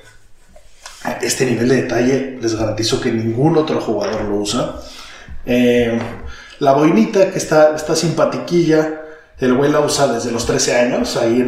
[1.23, 4.77] este nivel de detalle les garantizo que ningún otro jugador lo usa.
[5.47, 5.99] Eh,
[6.61, 9.03] la boinita que está, está simpatiquilla,
[9.39, 11.45] el güey la usa desde los 13 años, ahí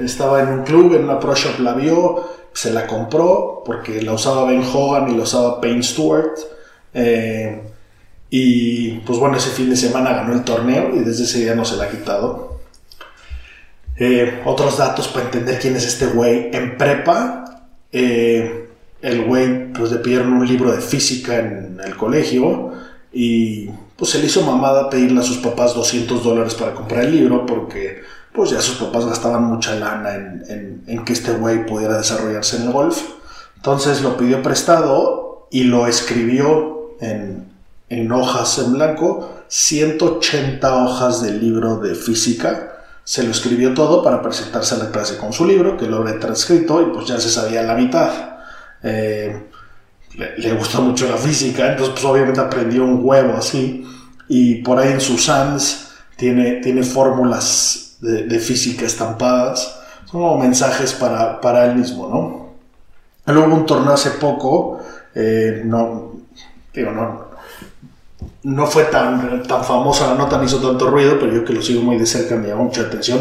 [0.00, 4.12] estaba en un club, en una Pro Shop la vio, se la compró porque la
[4.12, 6.38] usaba Ben Hogan y la usaba Payne Stewart.
[6.92, 7.60] Eh,
[8.30, 11.64] y pues bueno, ese fin de semana ganó el torneo y desde ese día no
[11.64, 12.60] se la ha quitado.
[13.96, 16.50] Eh, otros datos para entender quién es este güey.
[16.52, 17.43] En prepa,
[17.96, 18.68] eh,
[19.02, 22.72] el güey pues le pidieron un libro de física en el colegio
[23.12, 27.12] y pues se le hizo mamada pedirle a sus papás 200 dólares para comprar el
[27.12, 28.02] libro porque
[28.32, 32.72] pues ya sus papás gastaban mucha lana en, que este güey pudiera desarrollarse en el
[32.72, 33.00] golf.
[33.54, 37.46] Entonces lo pidió prestado y lo escribió en,
[37.90, 42.73] en hojas en blanco, 180 hojas del libro de física.
[43.04, 46.18] Se lo escribió todo para presentarse a la clase con su libro, que lo había
[46.18, 48.10] transcrito y pues ya se sabía la mitad.
[48.82, 49.50] Eh,
[50.16, 53.86] le, gustó mucho la física, entonces pues obviamente aprendió un huevo así.
[54.28, 59.80] Y por ahí en sus SANS tiene, tiene fórmulas de, física estampadas.
[60.06, 62.44] Son como mensajes para, para él mismo, ¿no?
[63.32, 64.80] Luego un torneo hace poco,
[65.14, 66.12] eh, no,
[66.74, 67.23] digo, no,
[68.42, 71.62] no fue tan, tan famosa la nota, ni hizo tanto ruido, pero yo que lo
[71.62, 73.20] sigo muy de cerca me llamó mucha atención.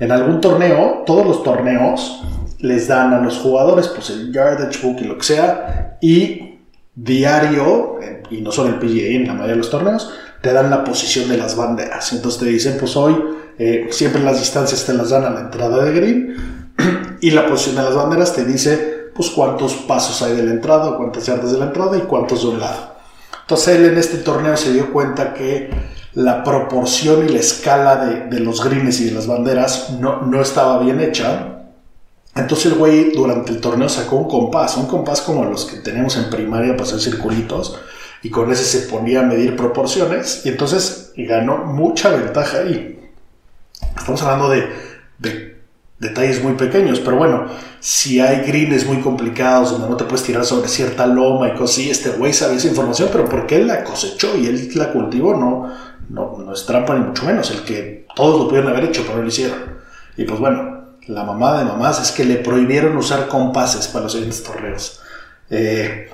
[0.00, 2.22] En algún torneo, todos los torneos
[2.58, 6.58] les dan a los jugadores pues el yardage book y lo que sea, y
[6.94, 7.98] diario,
[8.30, 11.28] y no solo el PGA, en la mayoría de los torneos, te dan la posición
[11.28, 12.12] de las banderas.
[12.12, 13.16] Entonces te dicen, pues hoy
[13.58, 16.36] eh, siempre las distancias te las dan a la entrada de green,
[17.20, 20.96] y la posición de las banderas te dice, pues cuántos pasos hay de la entrada,
[20.96, 22.93] cuántas yardas de la entrada y cuántos de un lado.
[23.44, 25.68] Entonces él en este torneo se dio cuenta que
[26.14, 27.96] la proporción y la escala
[28.30, 31.66] de, los greens y de las banderas no, no estaba bien hecha.
[32.34, 36.16] Entonces el güey durante el torneo sacó un compás, un compás como los que tenemos
[36.16, 37.78] en primaria para hacer circulitos,
[38.22, 42.98] y con ese se ponía a medir proporciones, y entonces ganó mucha ventaja ahí.
[43.94, 44.68] Estamos hablando de,
[45.18, 45.53] de
[46.04, 47.46] detalles muy pequeños, pero bueno,
[47.80, 51.70] si hay greens muy complicados donde no te puedes tirar sobre cierta loma y cosas
[51.70, 55.34] así, este güey sabe esa información, pero porque él la cosechó y él la cultivó,
[55.34, 55.72] no,
[56.10, 59.22] no, no es trampa ni mucho menos, el que todos lo pudieron haber hecho, pero
[59.22, 59.58] lo hicieron.
[60.16, 64.12] Y pues bueno, la mamá de mamás es que le prohibieron usar compases para los
[64.12, 65.00] siguientes torneos.
[65.50, 66.10] Eh,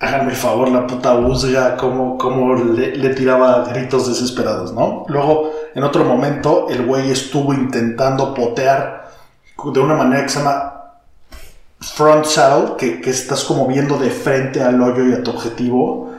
[0.00, 5.04] háganme el favor, la puta Uzga, como, como le, le, tiraba gritos desesperados, ¿no?
[5.08, 9.07] Luego, en otro momento, el güey estuvo intentando potear
[9.64, 10.78] de una manera que se llama
[11.80, 16.14] front saddle, que, que, estás como viendo de frente al hoyo y a tu objetivo,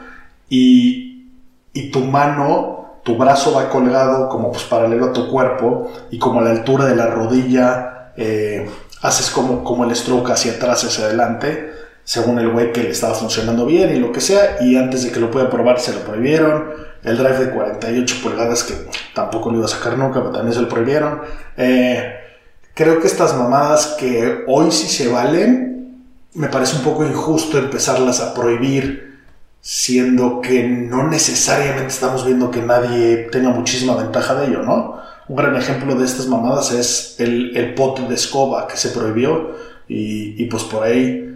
[0.48, 1.32] y,
[1.72, 6.40] y, tu mano, tu brazo va colgado como pues paralelo a tu cuerpo, y como
[6.40, 8.68] a la altura de la rodilla, eh,
[9.02, 11.72] haces como, como el stroke hacia atrás, hacia adelante,
[12.04, 15.12] según el güey que le estaba funcionando bien y lo que sea, y antes de
[15.12, 16.70] que lo pueda probar se lo prohibieron,
[17.02, 18.74] el drive de 48 pulgadas que
[19.14, 21.20] tampoco lo iba a sacar nunca, pero también se lo prohibieron.
[21.56, 22.29] Eh,
[22.74, 26.04] Creo que estas mamadas que hoy sí se valen,
[26.34, 29.18] me parece un poco injusto empezarlas a prohibir,
[29.60, 34.98] siendo que no necesariamente estamos viendo que nadie tenga muchísima ventaja de ello, ¿no?
[35.28, 39.54] Un gran ejemplo de estas mamadas es el, el pote de escoba que se prohibió
[39.86, 41.26] y, y pues por ahí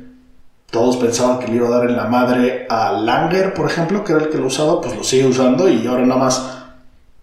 [0.71, 4.13] todos pensaban que le iba a dar en la madre a Langer, por ejemplo, que
[4.13, 6.59] era el que lo usaba, pues lo sigue usando y ahora nada más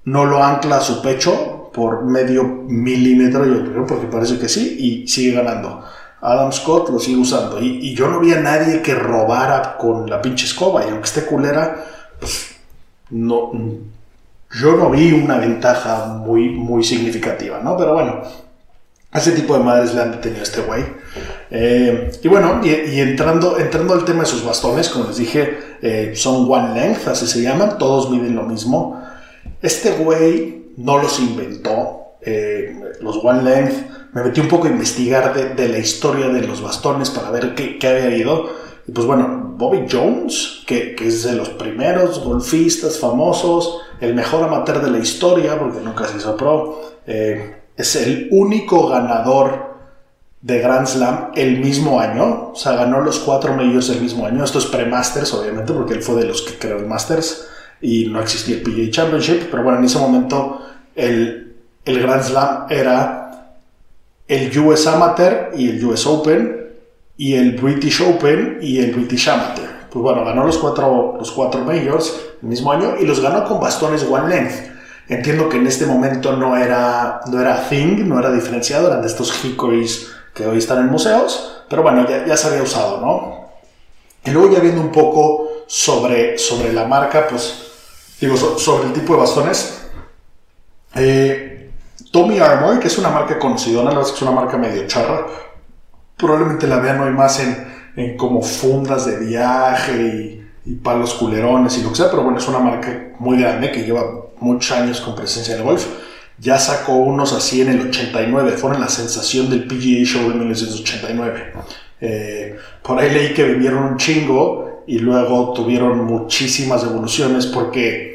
[0.06, 4.78] no lo ancla a su pecho por medio milímetro, yo creo, porque parece que sí,
[4.80, 5.84] y sigue ganando.
[6.22, 7.60] Adam Scott lo sigue usando.
[7.60, 10.86] Y, yo no vi a nadie que robara con la pinche escoba.
[10.86, 11.84] Y aunque esté culera,
[12.20, 12.56] pues
[13.10, 13.52] no.
[14.60, 17.78] Yo no vi una ventaja muy, muy significativa, ¿no?
[17.78, 18.22] Pero bueno,
[19.12, 20.84] a ese tipo de madres le han detenido a este güey.
[21.50, 26.12] Eh, y bueno, y, entrando, entrando al tema de sus bastones, como les dije, eh,
[26.16, 29.02] son one length, así se llaman, todos miden lo mismo.
[29.62, 32.16] Este güey no los inventó.
[32.22, 36.62] Eh, los One Length, me metí un poco a investigar de, la historia de los
[36.62, 38.50] bastones para ver qué, había ido.
[38.88, 44.82] Y pues bueno, Bobby Jones, que, es de los primeros golfistas famosos, el mejor amateur
[44.82, 49.72] de la historia, porque nunca se hizo pro, eh, es el único ganador
[50.42, 54.44] de Grand Slam el mismo año, o sea, ganó los cuatro medios el mismo año.
[54.44, 57.48] Esto es pre-Masters, obviamente, porque él fue de los que creó el Masters
[57.80, 60.60] y no existía el PGA Championship, pero bueno, en ese momento
[60.96, 63.22] el, el Grand Slam era
[64.28, 66.70] el US Amateur y el US Open
[67.18, 69.70] y el British Open y el British Amateur.
[69.92, 73.60] Pues bueno, ganó los cuatro, los cuatro majors el mismo año y los ganó con
[73.60, 74.72] bastones one length.
[75.10, 79.08] Entiendo que en este momento no era, no era thing, no era diferenciado, eran de
[79.08, 83.50] estos hickories que hoy están en museos, pero bueno, ya, ya se había usado, ¿no?
[84.24, 87.54] Y luego ya viendo un poco sobre, sobre la marca, pues
[88.22, 89.81] digo, sobre el tipo de bastones,
[90.96, 91.70] eh,
[92.12, 95.26] Tommy Armour, que es una marca conocida, la es que es una marca medio charra,
[96.18, 101.90] probablemente la vean hoy más en, como fundas de viaje y, palos culerones y lo
[101.90, 104.04] que sea, pero bueno, es una marca muy grande que lleva
[104.40, 105.86] muchos años con presencia en el golf.
[106.38, 111.54] ya sacó unos así en el 89, fueron la sensación del PGA Show de 1989.
[112.00, 118.11] Eh, por ahí leí que vendieron un chingo y luego tuvieron muchísimas evoluciones porque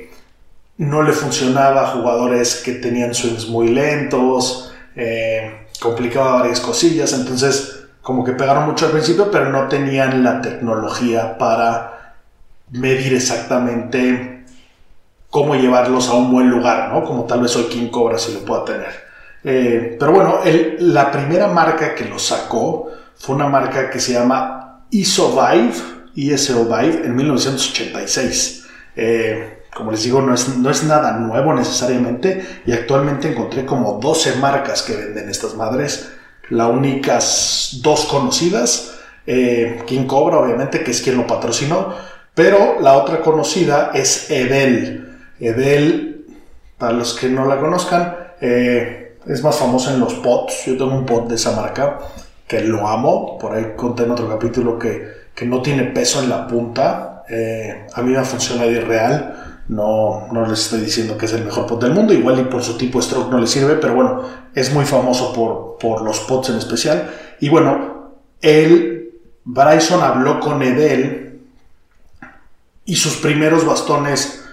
[0.79, 7.85] no le funcionaba a jugadores que tenían swings muy lentos, eh, complicaba varias cosillas, entonces
[8.03, 12.15] como que pegaron mucho al principio, pero no tenían la tecnología para
[12.71, 14.45] medir exactamente
[15.31, 17.05] cómo llevarlos a un buen lugar, ¿no?
[17.05, 19.07] Como tal vez hoy King Cobra si lo pueda tener.
[19.45, 20.41] Eh, pero bueno,
[20.79, 25.75] la primera marca que lo sacó fue una marca que se llama Isovive,
[26.15, 28.67] Vive, en 1986.
[28.97, 33.99] Eh, como les digo, no es, no es nada nuevo necesariamente y actualmente encontré como
[34.01, 36.13] 12 marcas que venden estas madres.
[36.49, 38.95] Las únicas dos conocidas,
[39.27, 41.93] eh, King Cobra obviamente, que es quien lo patrocinó,
[42.35, 45.19] pero la otra conocida es Edel.
[45.41, 46.25] Edel,
[46.79, 50.65] para los que no la conozcan, eh, es más famosa en los pots.
[50.65, 51.99] Yo tengo un pot de esa marca
[52.49, 53.37] que lo amo.
[53.39, 57.25] Por ahí conté en otro capítulo que, que no tiene peso en la punta.
[57.29, 59.46] Eh, a mí me funciona de real.
[59.69, 62.13] No, no les estoy diciendo que es el mejor pot del mundo.
[62.13, 64.23] Igual y por su tipo stroke no le sirve, pero bueno,
[64.55, 67.11] es muy famoso por, por los pots en especial.
[67.41, 69.11] Y bueno, él,
[69.45, 71.41] Bryson habló con Edel
[72.85, 74.45] y sus primeros bastones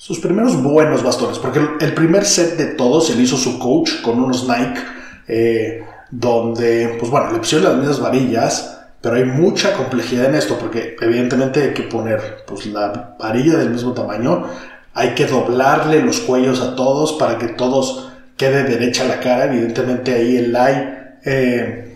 [0.00, 4.18] sus primeros buenos bastones, porque el, primer set de todos le hizo su coach con
[4.18, 4.80] unos Nike,
[5.28, 10.58] eh, donde, pues bueno, le pusieron las mismas varillas, pero hay mucha complejidad en esto,
[10.58, 14.46] porque evidentemente hay que poner pues, la varilla del mismo tamaño,
[14.94, 20.14] hay que doblarle los cuellos a todos para que todos quede derecha la cara, evidentemente
[20.14, 21.90] ahí el lie eh,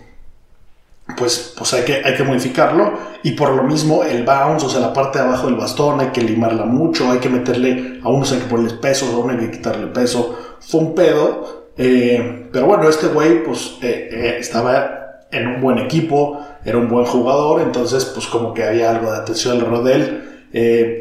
[1.17, 2.93] pues, pues hay, que, hay que modificarlo.
[3.23, 6.09] Y por lo mismo el bounce, o sea, la parte de abajo del bastón, hay
[6.09, 9.47] que limarla mucho, hay que meterle, a unos hay que ponerle peso, a unos hay
[9.47, 10.39] que quitarle peso.
[10.61, 11.65] Fue un pedo.
[11.77, 15.04] Eh, pero bueno, este güey pues eh, estaba
[15.35, 19.19] en un buen equipo, era un buen jugador, entonces pues como que había algo de
[19.19, 20.31] atención alrededor de él.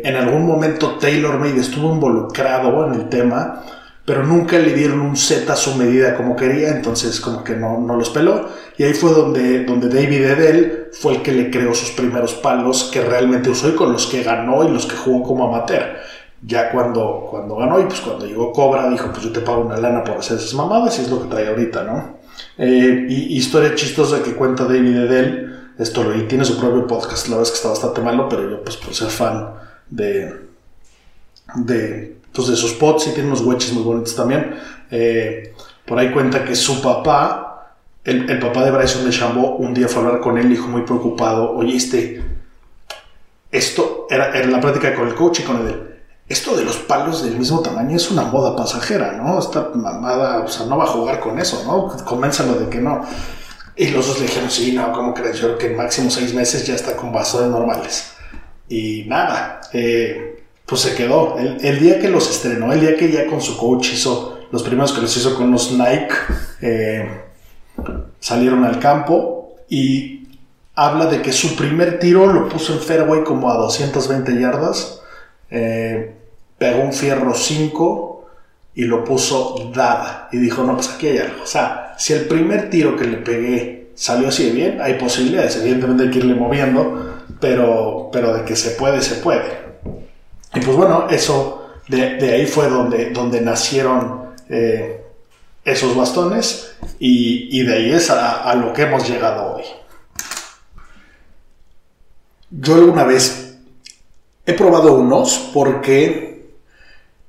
[0.03, 3.63] en algún momento Taylor Made estuvo involucrado en el tema
[4.05, 7.79] pero nunca le dieron un set a su medida como quería, entonces como que no,
[7.79, 8.49] no los peló.
[8.77, 12.89] Y ahí fue donde, donde David Edel fue el que le creó sus primeros palos
[12.91, 15.99] que realmente usó y con los que ganó y los que jugó como amateur.
[16.45, 19.77] Ya cuando, cuando ganó y pues cuando llegó Cobra dijo pues yo te pago una
[19.77, 22.17] lana por hacer esas mamadas y es lo que trae ahorita, ¿no?
[22.57, 27.27] Eh, y historia chistosa que cuenta David Edel, esto lo y tiene su propio podcast,
[27.27, 29.53] la verdad es que está bastante malo, pero yo pues por ser fan
[29.89, 30.33] de,
[31.55, 34.55] de entonces, sus pots sí tienen unos wedges muy bonitos también.
[34.89, 35.53] Eh,
[35.85, 40.05] por ahí cuenta que su papá, el, papá de Bryson DeChambeau, un día fue a
[40.07, 42.23] hablar con él y dijo muy preocupado, oye, este,
[43.51, 45.92] esto era, en la práctica con el coach y con él.
[46.27, 49.39] Esto de los palos del mismo tamaño es una moda pasajera, ¿no?
[49.39, 52.03] Esta mamada, o sea, no va a jugar con eso, ¿no?
[52.05, 53.01] Coménzalo de que no.
[53.75, 55.37] Y los dos le dijeron, sí, no, ¿cómo crees?
[55.37, 58.13] Yo creo que en máximo seis meses ya está con vasos normales.
[58.69, 61.37] Y nada, eh, pues se quedó.
[61.37, 64.93] El, día que los estrenó, el día que ya con su coach hizo, los primeros
[64.93, 66.13] que los hizo con los Nike,
[66.61, 67.23] eh,
[68.19, 70.27] salieron al campo y
[70.75, 75.01] habla de que su primer tiro lo puso en fairway como a 220 yardas,
[75.55, 76.15] eh,
[76.57, 78.25] pegó un fierro 5
[78.73, 81.43] y lo puso dada y dijo, no, pues aquí hay algo.
[81.43, 85.57] O sea, si el primer tiro que le pegué salió así de bien, hay posibilidades,
[85.57, 89.63] evidentemente hay que irle moviendo, pero, pero de que se puede, se puede.
[90.55, 95.03] Y pues bueno, eso, de, ahí fue donde, donde nacieron eh,
[95.63, 99.63] esos bastones y, de ahí es a, lo que hemos llegado hoy.
[102.49, 103.42] Yo alguna vez
[104.45, 106.53] he probado unos porque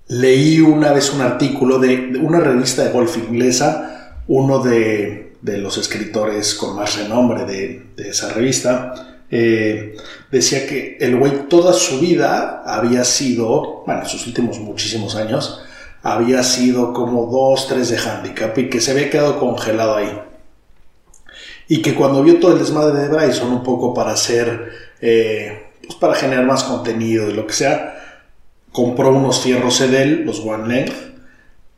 [0.09, 6.55] leí una vez un artículo de, una revista de golf inglesa, uno de, los escritores
[6.55, 9.97] con más renombre de, de esa revista, eh,
[10.31, 15.61] decía que el güey toda su vida había sido, bueno, en sus últimos muchísimos años,
[16.05, 20.21] había sido como dos, tres de handicap y que se había quedado congelado ahí.
[21.67, 25.99] Y que cuando vio todo el desmadre de Bryson, un poco para hacer, eh, pues
[25.99, 28.01] para generar más contenido y lo que sea,
[28.73, 31.15] compró unos fierros Edel, los One Length,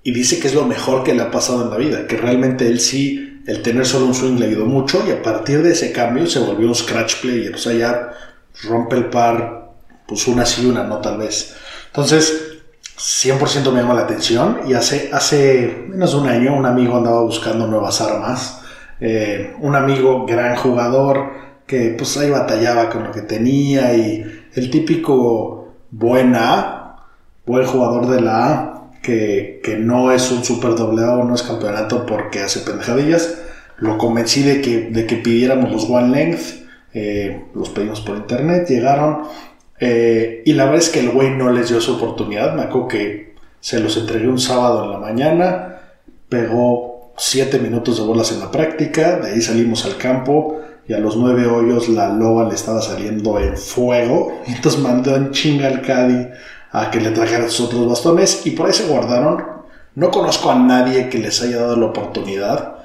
[0.03, 2.69] y dice que es lo mejor que le ha pasado en la vida, que realmente
[2.69, 5.93] él sí el tener solo un swing le ayudó mucho y a partir de ese
[5.93, 8.13] cambio se volvió un scratch player, o sea, ya
[8.65, 9.73] rompe el par,
[10.07, 11.55] pues una sí, una no tal vez.
[11.87, 12.57] Entonces,
[12.99, 17.21] 100% me llama la atención y hace, hace menos de un año un amigo andaba
[17.23, 18.63] buscando nuevas armas,
[19.01, 24.71] eh, un amigo gran jugador que pues ahí batallaba con lo que tenía y el
[24.71, 26.97] típico buena,
[27.45, 31.35] buen jugador de la A, que, que no es un super doble A o no
[31.35, 33.39] es campeonato porque hace pendejadillas.
[33.79, 38.67] Lo convencí de que, de que pidiéramos los One Length, eh, los pedimos por internet,
[38.69, 39.25] llegaron.
[39.79, 42.55] eh, y la verdad es que el güey no les dio su oportunidad.
[42.55, 45.79] Me acuerdo que se los entregué un sábado en la mañana,
[46.29, 50.99] pegó 7 minutos de bolas en la práctica, de ahí salimos al campo y a
[50.99, 54.43] los 9 hoyos la loba le estaba saliendo en fuego.
[54.47, 56.29] Y entonces mandó en chinga al Caddy
[56.73, 59.45] a que le trajera sus otros bastones y por ahí se guardaron.
[59.95, 62.77] No conozco a nadie que les haya dado la oportunidad.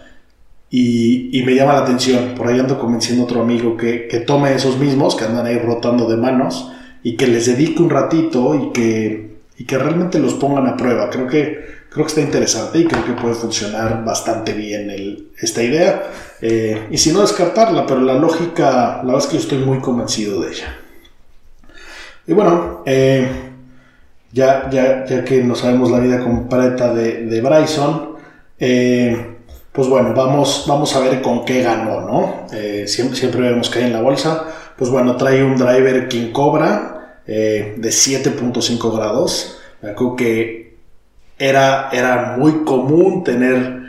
[0.70, 4.22] Y, y me llama la atención, por ahí ando convenciendo a otro amigo que, que
[4.22, 6.72] tome esos mismos que andan ahí rotando de manos
[7.04, 11.10] y que les dedique un ratito y que, y que realmente los pongan a prueba.
[11.10, 16.04] Creo que, creo que está interesante y creo que puede funcionar bastante bien esta idea.
[16.42, 19.80] Eh, y si no descartarla, pero la lógica, la verdad es que yo estoy muy
[19.80, 20.78] convencido de ella.
[22.26, 23.30] Y bueno, eh,
[24.32, 28.16] ya, ya, ya que no sabemos la vida completa de, de Bryson,
[28.58, 29.36] eh,
[29.74, 32.48] pues bueno, vamos, vamos a ver con qué ganó, ¿no?
[32.88, 34.46] Siempre, siempre vemos que hay en la bolsa.
[34.78, 39.60] Pues bueno, trae un driver King Cobra de 7.5 grados.
[39.82, 40.71] Acuerdo que
[41.42, 43.82] era, era muy común tener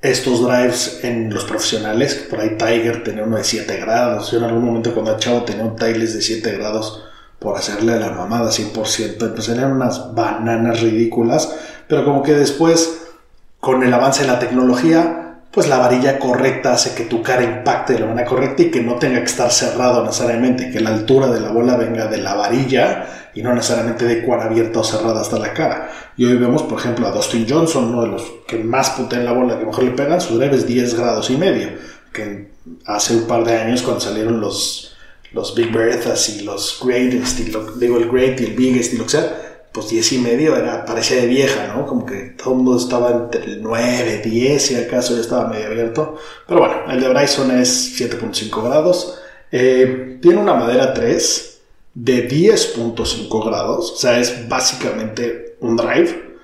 [0.00, 2.14] estos drives en los profesionales.
[2.30, 4.30] Por ahí Tiger tenía uno de 7 grados.
[4.30, 7.02] Yo en algún momento cuando era chavo tenía un Tiles de 7 grados
[7.40, 9.14] por hacerle a la mamada 100%.
[9.14, 11.56] Entonces eran unas bananas ridículas.
[11.88, 13.08] Pero como que después
[13.58, 15.27] con el avance de la tecnología,
[15.58, 18.80] pues la varilla correcta hace que tu cara impacte de la manera correcta y que
[18.80, 22.34] no tenga que estar cerrado necesariamente, que la altura de la bola venga de la
[22.34, 25.90] varilla y no necesariamente de cuán abierta o cerrada hasta la cara.
[26.16, 29.32] Y hoy vemos, por ejemplo, a Dustin Johnson, uno de los que más putean la
[29.32, 31.70] bola, que mejor le pegan, su drive es 10 grados y medio,
[32.12, 32.52] que
[32.86, 34.96] hace un par de años cuando salieron los,
[35.32, 38.98] los Big Berthas y los Greatest, y lo, digo el Great y el Biggest y
[38.98, 39.47] lo que sea,
[39.78, 41.86] pues 10 y medio era, parecía de vieja, ¿no?
[41.86, 45.66] Como que todo el mundo estaba entre el 9, 10 si acaso ya estaba medio
[45.66, 46.16] abierto.
[46.48, 49.20] Pero bueno, el de Bryson es 7.5 grados.
[49.52, 51.60] Eh, tiene una madera 3
[51.94, 56.38] de 10.5 grados, o sea, es básicamente un drive.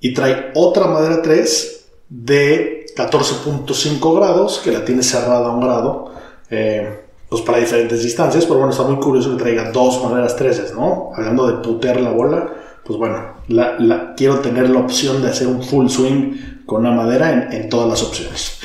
[0.00, 6.12] Y trae otra madera 3 de 14.5 grados, que la tiene cerrada a un grado.
[6.50, 10.74] Eh, pues para diferentes distancias, pero bueno, está muy curioso que traiga dos maderas 13,
[10.74, 11.10] ¿no?
[11.14, 15.48] Hablando de putear la bola, pues bueno, la, la, quiero tener la opción de hacer
[15.48, 16.34] un full swing
[16.66, 18.58] con una madera en, todas las opciones.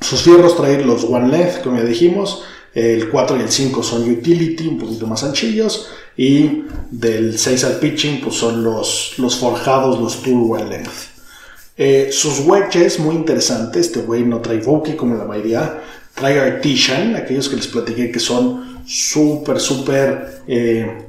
[0.00, 4.10] Sus fierros traen los One Length, como ya dijimos, el 4 y el 5 son
[4.10, 10.22] utility, un poquito más anchillos, y del 6 al pitching, pues son los, forjados, los
[10.22, 11.08] Tour One Length.
[11.76, 15.82] Eh, sus wedges, muy interesantes, este güey no trae Vokey como la mayoría,
[16.14, 21.08] trae Artisan, aquellos que les platiqué que son súper, súper, eh,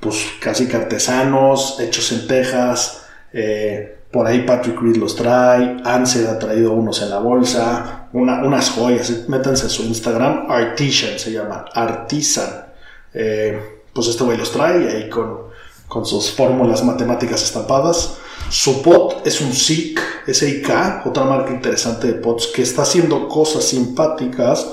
[0.00, 3.02] pues casi que artesanos, hechos en Texas.
[3.32, 8.42] Eh, por ahí Patrick Reed los trae, Ansel ha traído unos en la bolsa, una,
[8.42, 9.28] unas joyas.
[9.28, 12.66] Métanse a su Instagram, Artisan se llama, Artisan.
[13.14, 15.50] Eh, pues este güey los trae ahí con,
[15.86, 18.16] con sus fórmulas matemáticas estampadas.
[18.48, 23.64] Su pot es un SICK, SIK, otra marca interesante de pots que está haciendo cosas
[23.64, 24.66] simpáticas.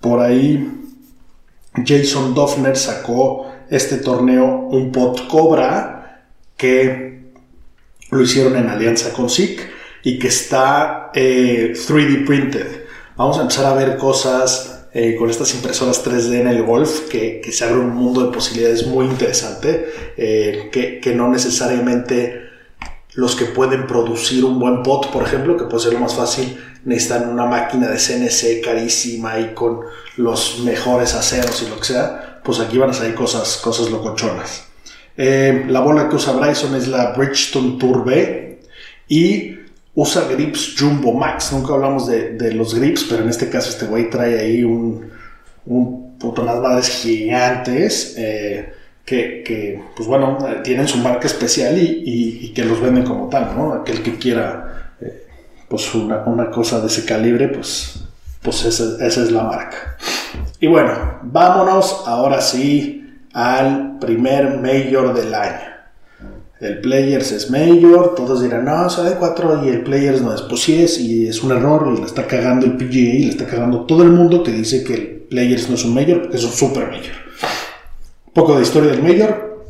[0.00, 0.84] Por ahí
[1.84, 6.24] Jason Duffner sacó este torneo un pot Cobra
[6.56, 7.32] que
[8.10, 9.60] lo hicieron en alianza con SICK
[10.02, 12.84] y que está eh, 3D printed.
[13.16, 17.40] Vamos a empezar a ver cosas eh, con estas impresoras 3D en el golf, que,
[17.40, 19.86] que, se abre un mundo de posibilidades muy interesante,
[20.16, 22.44] eh, que, que no necesariamente
[23.14, 26.56] los que pueden producir un buen pot, por ejemplo, que puede ser lo más fácil,
[26.84, 29.80] necesitan una máquina de CNC carísima y con
[30.16, 34.66] los mejores aceros y lo que sea, pues aquí van a salir cosas, cosas locochonas.
[35.16, 38.60] Eh, la bola que usa Bryson es la Bridgestone Tour B
[39.08, 39.56] y
[39.94, 41.52] usa grips Jumbo Max.
[41.52, 45.10] Nunca hablamos de, los grips, pero en este caso este güey trae ahí un,
[45.66, 48.14] un puto, unas gigantes.
[48.18, 48.72] Eh,
[49.04, 53.74] que, pues bueno, tienen su marca especial y, que los venden como tal, ¿no?
[53.74, 55.26] Aquel que quiera, eh,
[55.68, 58.03] pues una, una, cosa de ese calibre, pues,
[58.44, 59.96] pues esa, esa, es la marca.
[60.60, 60.92] Y bueno,
[61.22, 65.74] vámonos ahora sí al primer Major del año.
[66.60, 70.42] El Players es Major, todos dirán, no, soy de 4 y el Players no es.
[70.42, 73.30] Pues sí es, y es un error, y le está cagando el PGA, y le
[73.30, 76.44] está cagando todo el mundo que dice que el Players no es un porque es
[76.44, 77.24] un Super Major
[78.34, 79.64] poco de historia del Major.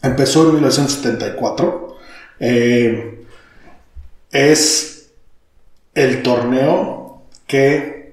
[0.00, 1.96] Empezó en 1974.
[2.38, 3.24] Eh,
[4.30, 5.10] es
[5.94, 8.05] el torneo que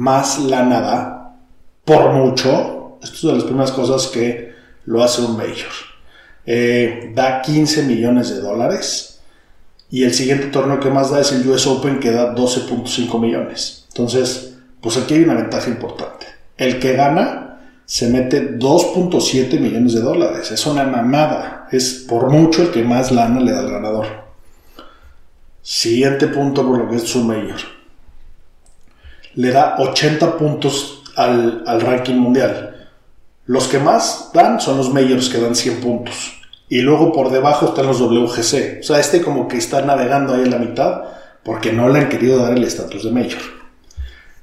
[0.00, 1.34] más lana
[1.84, 2.98] por mucho.
[3.02, 4.54] Esto es de las primeras cosas que
[4.86, 5.70] lo hace un Major.
[6.46, 9.20] eh, da 15 millones de dólares.
[9.90, 13.84] Y el siguiente torneo que más da es el US Open, que da 12.5 millones.
[13.88, 16.26] Entonces, pues aquí hay una ventaja importante.
[16.56, 20.50] El que gana se mete 2.7 millones de dólares.
[20.50, 21.68] Es una mamada.
[21.70, 24.06] Es por mucho el que más lana le da al ganador.
[25.60, 27.79] Siguiente punto por lo que es su mayor.
[29.34, 32.88] Le da 80 puntos al, al ranking mundial.
[33.46, 36.40] Los que más dan son los majors que dan 100 puntos.
[36.68, 38.80] Y luego por debajo están los WGC.
[38.80, 41.02] O sea, este como que está navegando ahí en la mitad
[41.42, 43.40] porque no le han querido dar el estatus de mayor.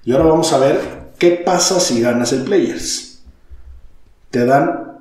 [0.04, 0.80] Y ahora vamos a ver
[1.18, 3.24] qué pasa si ganas el Players.
[4.30, 5.00] Te dan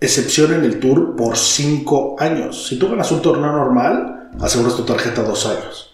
[0.00, 2.68] excepción en el tour por 5 años.
[2.68, 5.87] Si tú ganas un torneo normal, aseguras tu tarjeta 2 años.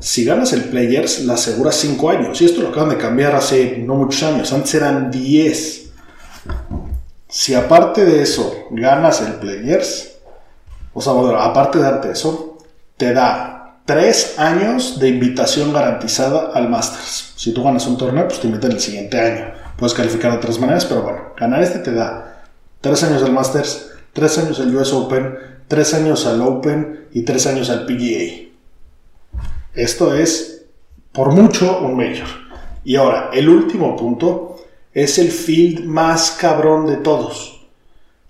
[0.00, 2.40] Si ganas el Players, la aseguras 5 años.
[2.40, 4.52] Y esto lo acaban de cambiar hace no muchos años.
[4.52, 5.90] Antes eran 10.
[7.28, 10.12] Si aparte de eso ganas el Players,
[10.92, 11.12] o sea,
[11.44, 12.58] aparte de darte eso,
[12.96, 17.32] te da tres años de invitación garantizada al Masters.
[17.36, 19.52] Si tú ganas un torneo, pues te invitan el siguiente año.
[19.76, 22.44] Puedes calificar de otras maneras, pero bueno, ganar este te da
[22.80, 27.46] tres años al Masters, tres años al US Open, tres años al Open y tres
[27.46, 28.41] años al PGA.
[29.74, 30.66] Esto es,
[31.12, 32.28] por mucho, un mayor.
[32.84, 34.56] Y ahora, el último punto
[34.92, 37.52] es el field más cabrón de todos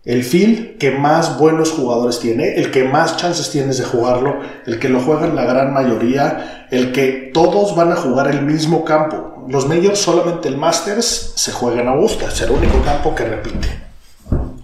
[0.04, 4.80] el field que más buenos jugadores tiene, el que más chances tienes de jugarlo, el
[4.80, 9.44] que lo juegan la gran mayoría, el que todos van a jugar el mismo campo.
[9.48, 13.68] Los majors solamente el Masters se juega en Augusta, es el único campo que repite.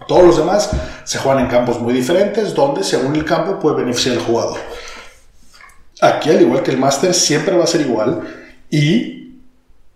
[0.09, 0.71] Todos los demás
[1.05, 4.59] se juegan en campos muy diferentes, donde según el campo puede beneficiar al jugador.
[6.01, 8.21] Aquí, al igual que el Masters, siempre va a ser igual
[8.71, 9.35] y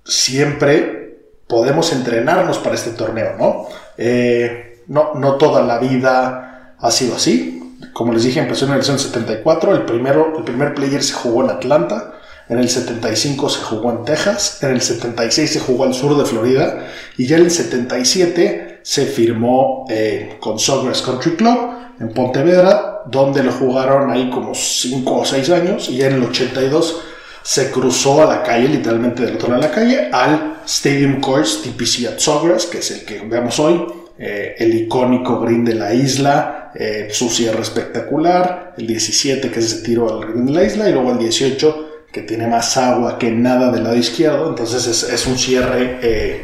[0.05, 3.67] siempre podemos entrenarnos para este torneo, ¿no?
[3.97, 7.59] Eh, no, no toda la vida ha sido así.
[7.93, 9.75] Como les dije, empezó en el 74.
[9.75, 12.15] El, primero, el primer player se jugó en Atlanta.
[12.49, 14.63] En el 75 se jugó en Texas.
[14.63, 16.87] En el 76 se jugó al sur de Florida.
[17.17, 23.43] Y ya en el 77 se firmó eh, con Sawgrass Country Club en Pontevedra, donde
[23.43, 25.89] lo jugaron ahí como 5 o 6 años.
[25.89, 27.03] Y en el 82
[27.43, 31.69] se cruzó a la calle, literalmente del otro lado de la calle, al Stadium Course
[31.69, 33.85] TPC at Sawgrass, que es el que vemos hoy
[34.19, 39.67] eh, el icónico green de la isla, eh, su cierre espectacular, el 17 que es
[39.67, 43.19] ese tiro al green de la isla y luego el 18 que tiene más agua
[43.19, 46.43] que nada del lado izquierdo, entonces es, un cierre eh,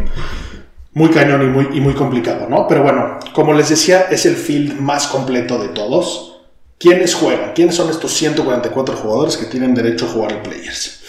[0.95, 2.67] muy cañón y muy, y muy complicado, ¿no?
[2.67, 6.28] Pero bueno, como les decía, es el field más completo de todos.
[6.79, 7.53] ¿Quiénes juegan?
[7.55, 11.01] ¿Quiénes son estos 144 jugadores que tienen derecho a jugar el Players?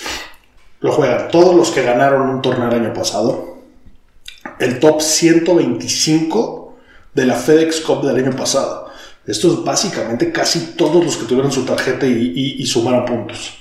[0.82, 3.59] Lo juegan todos los que ganaron un torneo el año pasado,
[4.59, 6.76] el top 125
[7.13, 8.89] de la FedEx Cup del año pasado.
[9.28, 13.59] Esto es básicamente casi todos los que tuvieron su tarjeta y, sumaron puntos.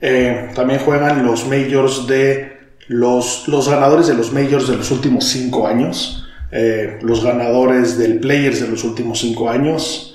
[0.00, 2.54] Eh, también juegan los majors de
[2.88, 8.60] los, ganadores de los majors de los últimos 5 años, eh, los ganadores del Players
[8.60, 10.13] de los últimos 5 años,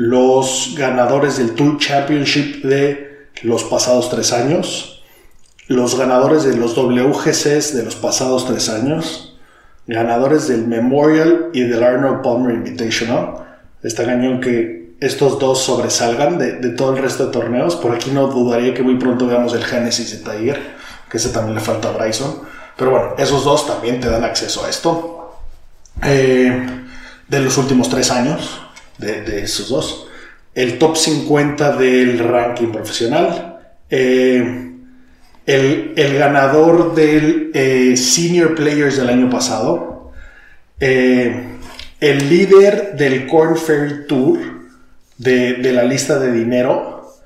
[0.00, 5.02] los ganadores del Tour Championship de los pasados 3 años,
[5.68, 9.38] los ganadores de los WGCs de los pasados 3 años,
[9.86, 13.44] ganadores del Memorial y del Arnold Palmer Invitational.
[13.82, 17.76] Está cañón que estos dos sobresalgan de, todo el resto de torneos.
[17.76, 20.62] Por aquí no dudaría que muy pronto veamos el Genesis de Tiger,
[21.10, 22.40] que ese también le falta a Bryson.
[22.74, 25.36] Pero bueno, esos dos también te dan acceso a esto.
[26.02, 26.86] Eh,
[27.28, 28.62] de los últimos tres años,
[29.00, 30.06] de, esos dos.
[30.54, 33.58] El top 50 del ranking profesional.
[33.88, 34.66] Eh,
[35.46, 40.12] el, ganador del eh, Senior Players del año pasado,
[40.78, 41.58] eh,
[42.00, 44.38] el líder del Corn Ferry Tour
[45.18, 47.16] de, la lista de dinero,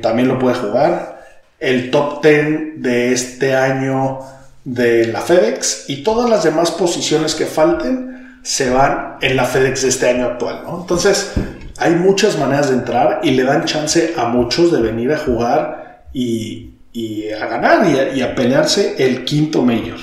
[0.00, 1.26] también lo puede jugar,
[1.58, 4.20] el top 10 de este año
[4.64, 9.82] de la FedEx y todas las demás posiciones que falten se van en la FedEx
[9.82, 10.62] de este año actual.
[10.80, 11.32] Entonces,
[11.78, 16.04] hay muchas maneras de entrar y le dan chance a muchos de venir a jugar
[16.12, 19.98] y, y a ganar y a, pelearse el quinto mayor.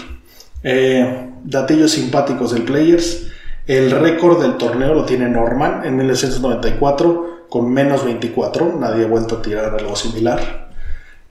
[0.64, 3.28] Eh, datillos simpáticos del Players.
[3.66, 8.78] El récord del torneo lo tiene Norman en 1994 con menos 24.
[8.80, 10.70] Nadie ha vuelto a tirar algo similar.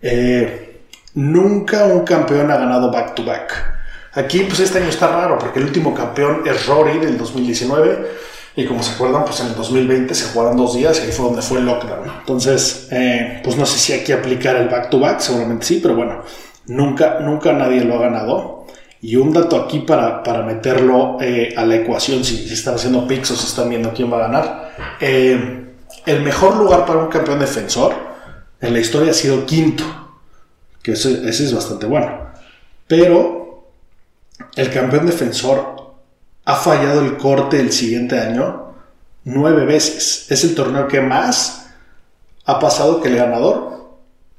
[0.02, 0.82] Eh,
[1.14, 3.75] nunca un campeón ha ganado back to back.
[4.16, 8.06] Aquí pues este año está raro porque el último campeón es Rory del 2019
[8.56, 11.26] y como se acuerdan, pues en el 2020 se jugaron dos días y ahí fue
[11.26, 12.10] donde fue el lockdown.
[12.20, 16.22] Entonces, eh, pues no sé si hay que aplicar el back-to-back, seguramente sí, pero bueno,
[16.66, 18.64] nunca, nunca nadie lo ha ganado.
[19.02, 23.32] Y un dato aquí para, para meterlo eh, a la ecuación, si, están haciendo picks
[23.32, 24.74] o si están viendo quién va a ganar.
[24.98, 25.74] Eh,
[26.06, 27.92] el mejor lugar para un campeón defensor
[28.62, 29.84] en la historia ha sido quinto,
[30.82, 32.30] que ese, ese es bastante bueno.
[32.88, 33.45] Pero
[34.56, 35.94] el campeón defensor
[36.44, 38.74] ha fallado el corte el siguiente año
[39.24, 40.26] nueve veces.
[40.30, 41.70] Es el torneo que más
[42.44, 43.76] ha pasado que el ganador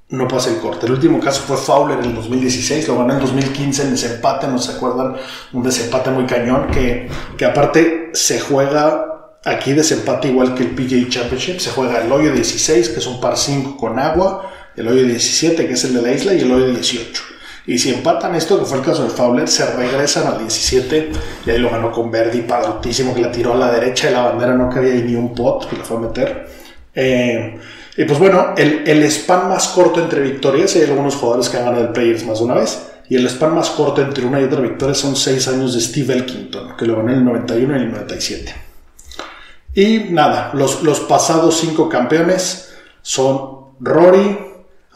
[0.10, 0.86] no pasa el corte.
[0.86, 4.58] El último caso fue Fowler en el 2016, lo ganó en 2015 en desempate, no
[4.58, 5.18] se acuerdan,
[5.52, 11.10] un desempate muy cañón que, que aparte se juega aquí desempate igual que el PGA
[11.10, 15.04] Championship, se juega el hoyo 16, que es un par 5 con agua, el hoyo
[15.04, 17.24] 17, que es el de la isla, y el hoyo 18.
[17.68, 21.12] Y si empatan esto, que fue el caso de Fowler, se regresan al 17
[21.46, 24.22] y ahí lo ganó con Verdi, padrotísimo, que la tiró a la derecha de la
[24.22, 26.48] bandera no cabía ahí ni un pot, que la fue a meter.
[26.96, 27.60] Eh,
[27.98, 31.66] y pues bueno, el, el span más corto entre victorias, hay algunos jugadores que han
[31.66, 34.46] ganado el Players más de una vez, y el span más corto entre una y
[34.46, 37.80] otra victoria son 6 años de Steve Elkington, que lo ganó en el 91 y
[37.82, 38.56] el 97.
[39.74, 44.47] Y nada, los, los pasados 5 campeones son Rory,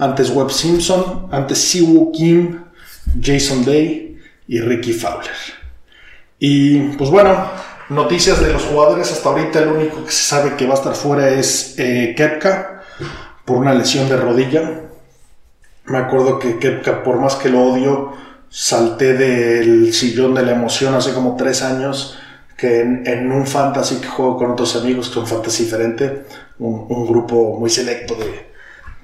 [0.01, 2.59] antes Webb Simpson, antes Siwoo Kim,
[3.21, 5.29] Jason Day y Ricky Fowler.
[6.39, 7.51] Y pues bueno,
[7.89, 10.95] noticias de los jugadores, hasta ahorita el único que se sabe que va a estar
[10.95, 12.81] fuera es eh, Kepka
[13.45, 14.81] por una lesión de rodilla.
[15.85, 18.13] Me acuerdo que Kepka, por más que lo odio,
[18.49, 22.17] salté del sillón de la emoción hace como tres años,
[22.57, 26.23] que en, un fantasy que juego con otros amigos, que es un fantasy diferente,
[26.57, 28.50] un, grupo muy selecto de,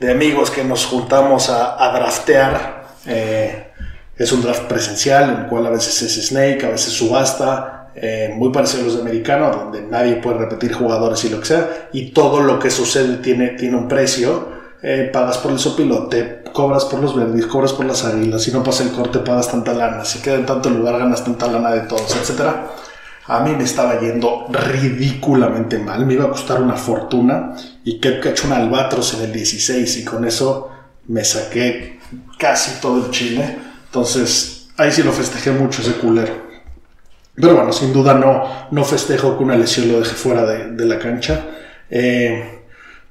[0.01, 2.87] amigos que nos juntamos a, draftear.
[3.05, 3.63] Eh,
[4.17, 8.33] es un draft presencial, en el cual a veces es Snake, a veces subasta, eh,
[8.35, 11.89] muy parecido a los de americano, donde nadie puede repetir jugadores y lo que sea,
[11.93, 14.57] y todo lo que sucede tiene, tiene un precio.
[14.83, 18.63] Eh, pagas por el sopilote, cobras por los verdes, cobras por las águilas, si no
[18.63, 21.81] pasa el corte pagas tanta lana, si queda en tanto lugar ganas tanta lana de
[21.81, 22.41] todos, etc.
[23.27, 28.19] A mí me estaba yendo ridículamente mal, me iba a costar una fortuna y que
[28.23, 30.69] hecho un albatros en el 16 y con eso
[31.07, 31.99] me saqué
[32.37, 33.57] casi todo el chile.
[33.85, 36.47] Entonces ahí sí lo festejé mucho ese culero.
[37.35, 40.97] Pero bueno, sin duda no, no festejo que una lesión lo deje fuera de, la
[40.97, 41.45] cancha.
[41.89, 42.61] Eh,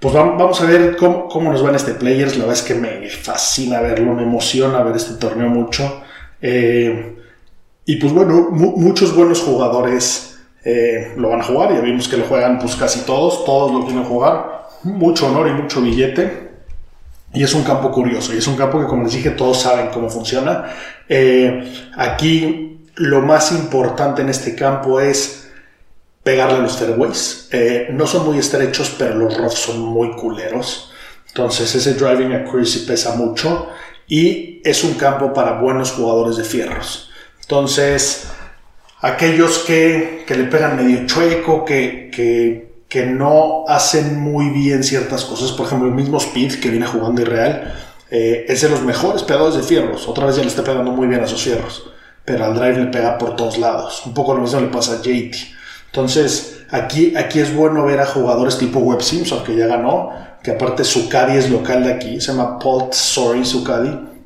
[0.00, 2.36] pues vamos a ver cómo, nos va este Players.
[2.36, 6.02] La verdad es que me fascina verlo, me emociona ver este torneo mucho.
[6.42, 7.16] Eh,
[7.87, 11.72] y pues bueno, muchos buenos jugadores eh, lo van a jugar.
[11.72, 14.66] Ya vimos que lo juegan pues casi todos, todos lo quieren jugar.
[14.82, 16.47] Mucho honor y mucho billete.
[17.32, 19.89] Y es un campo curioso, y es un campo que como les dije todos saben
[19.93, 20.66] cómo funciona.
[21.97, 25.51] aquí lo más importante en este campo es
[26.22, 27.49] pegarle a los fairways.
[27.53, 30.91] Eh, no son muy estrechos, pero los roughs son muy culeros.
[31.28, 33.68] Entonces ese driving accuracy pesa mucho
[34.09, 37.05] y es un campo para buenos jugadores de fierros.
[37.47, 38.28] Entonces,
[39.01, 42.11] aquellos que, le pegan medio chueco, que,
[42.88, 47.22] que, no hacen muy bien ciertas cosas, por ejemplo, el mismo Speed que viene jugando
[47.22, 47.74] Irreal,
[48.11, 50.09] eh, es de los mejores pegadores de fierros.
[50.09, 51.90] Otra vez ya le está pegando muy bien a sus fierros
[52.26, 54.05] pero al drive le pega por todos lados.
[54.05, 55.32] Un poco lo mismo le pasa a JT.
[55.86, 60.11] Entonces, aquí, aquí es bueno ver a jugadores tipo Webb Simpson, que ya ganó,
[60.42, 63.64] que aparte su caddy es local de aquí, se llama Paul Sorry, su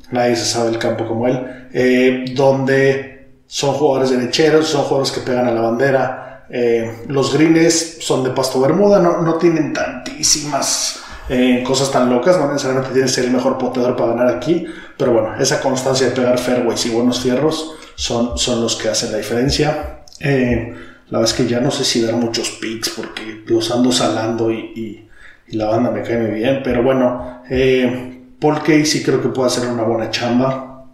[0.09, 3.10] nadie se sabe el campo como él, eh, donde
[3.51, 6.45] son jugadores derecheros, son jugadores que pegan a la bandera.
[6.49, 12.37] Eh, los greens son de pasto bermuda, no, no tienen tantísimas eh, cosas tan locas,
[12.37, 14.65] no necesariamente tiene que ser el mejor poteador para ganar aquí,
[14.97, 19.11] pero bueno, esa constancia de pegar fairways y buenos fierros son, son los que hacen
[19.11, 20.03] la diferencia.
[20.21, 20.73] Eh,
[21.09, 24.49] la verdad es que ya no sé si dar muchos picks porque los ando salando
[24.49, 25.09] y,
[25.47, 27.43] la banda me cae muy bien, pero bueno,
[28.39, 30.85] Paul Casey creo que puede hacer una buena chamba.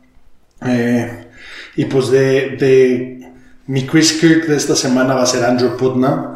[1.77, 3.31] Y pues de, de,
[3.67, 6.35] mi Chris Kirk de esta semana va a ser Andrew Putnam.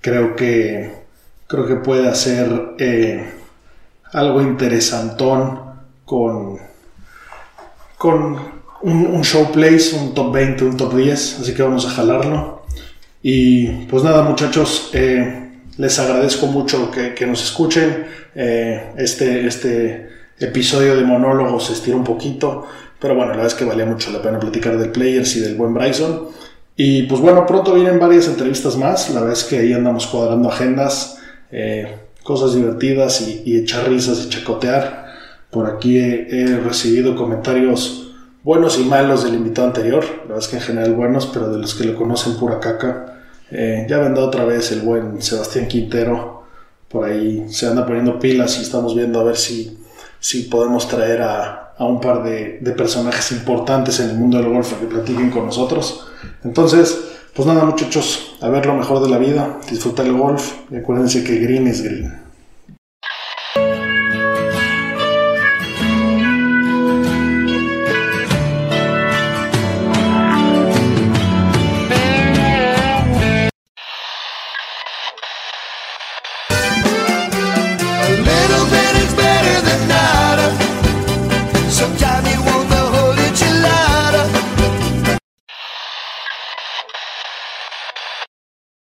[0.00, 0.92] creo que
[1.46, 2.48] creo que puede hacer
[4.12, 5.60] algo interesantón
[6.04, 6.58] con,
[7.96, 8.38] con
[8.82, 12.62] un, show place, un top 20, un top 10, así que vamos a jalarlo.
[13.22, 18.06] Y pues nada muchachos, eh, les agradezco mucho que, nos escuchen.
[18.34, 22.66] Eh, este, este episodio de monólogos se estiró un poquito,
[23.00, 25.54] pero bueno, la verdad es que valía mucho la pena platicar del Players y del
[25.56, 26.28] buen Bryson.
[26.76, 30.48] Y pues bueno, pronto vienen varias entrevistas más, la verdad es que ahí andamos cuadrando
[30.48, 31.18] agendas,
[31.50, 35.06] eh, cosas divertidas y, echar risas y chacotear.
[35.50, 38.08] Por aquí he recibido comentarios
[38.42, 41.58] buenos y malos del invitado anterior, la verdad es que en general buenos, pero de
[41.58, 43.20] los que lo conocen pura caca.
[43.50, 46.44] Eh, ya vendrá otra vez el buen Sebastián Quintero,
[46.88, 49.77] por ahí se anda poniendo pilas y estamos viendo a ver si
[50.20, 54.48] si podemos traer a, a un par de, de, personajes importantes en el mundo del
[54.48, 56.08] golf que platiquen con nosotros.
[56.44, 56.98] Entonces,
[57.34, 61.22] pues nada muchachos, a ver lo mejor de la vida, disfrutar el golf y acuérdense
[61.22, 62.27] que green es green.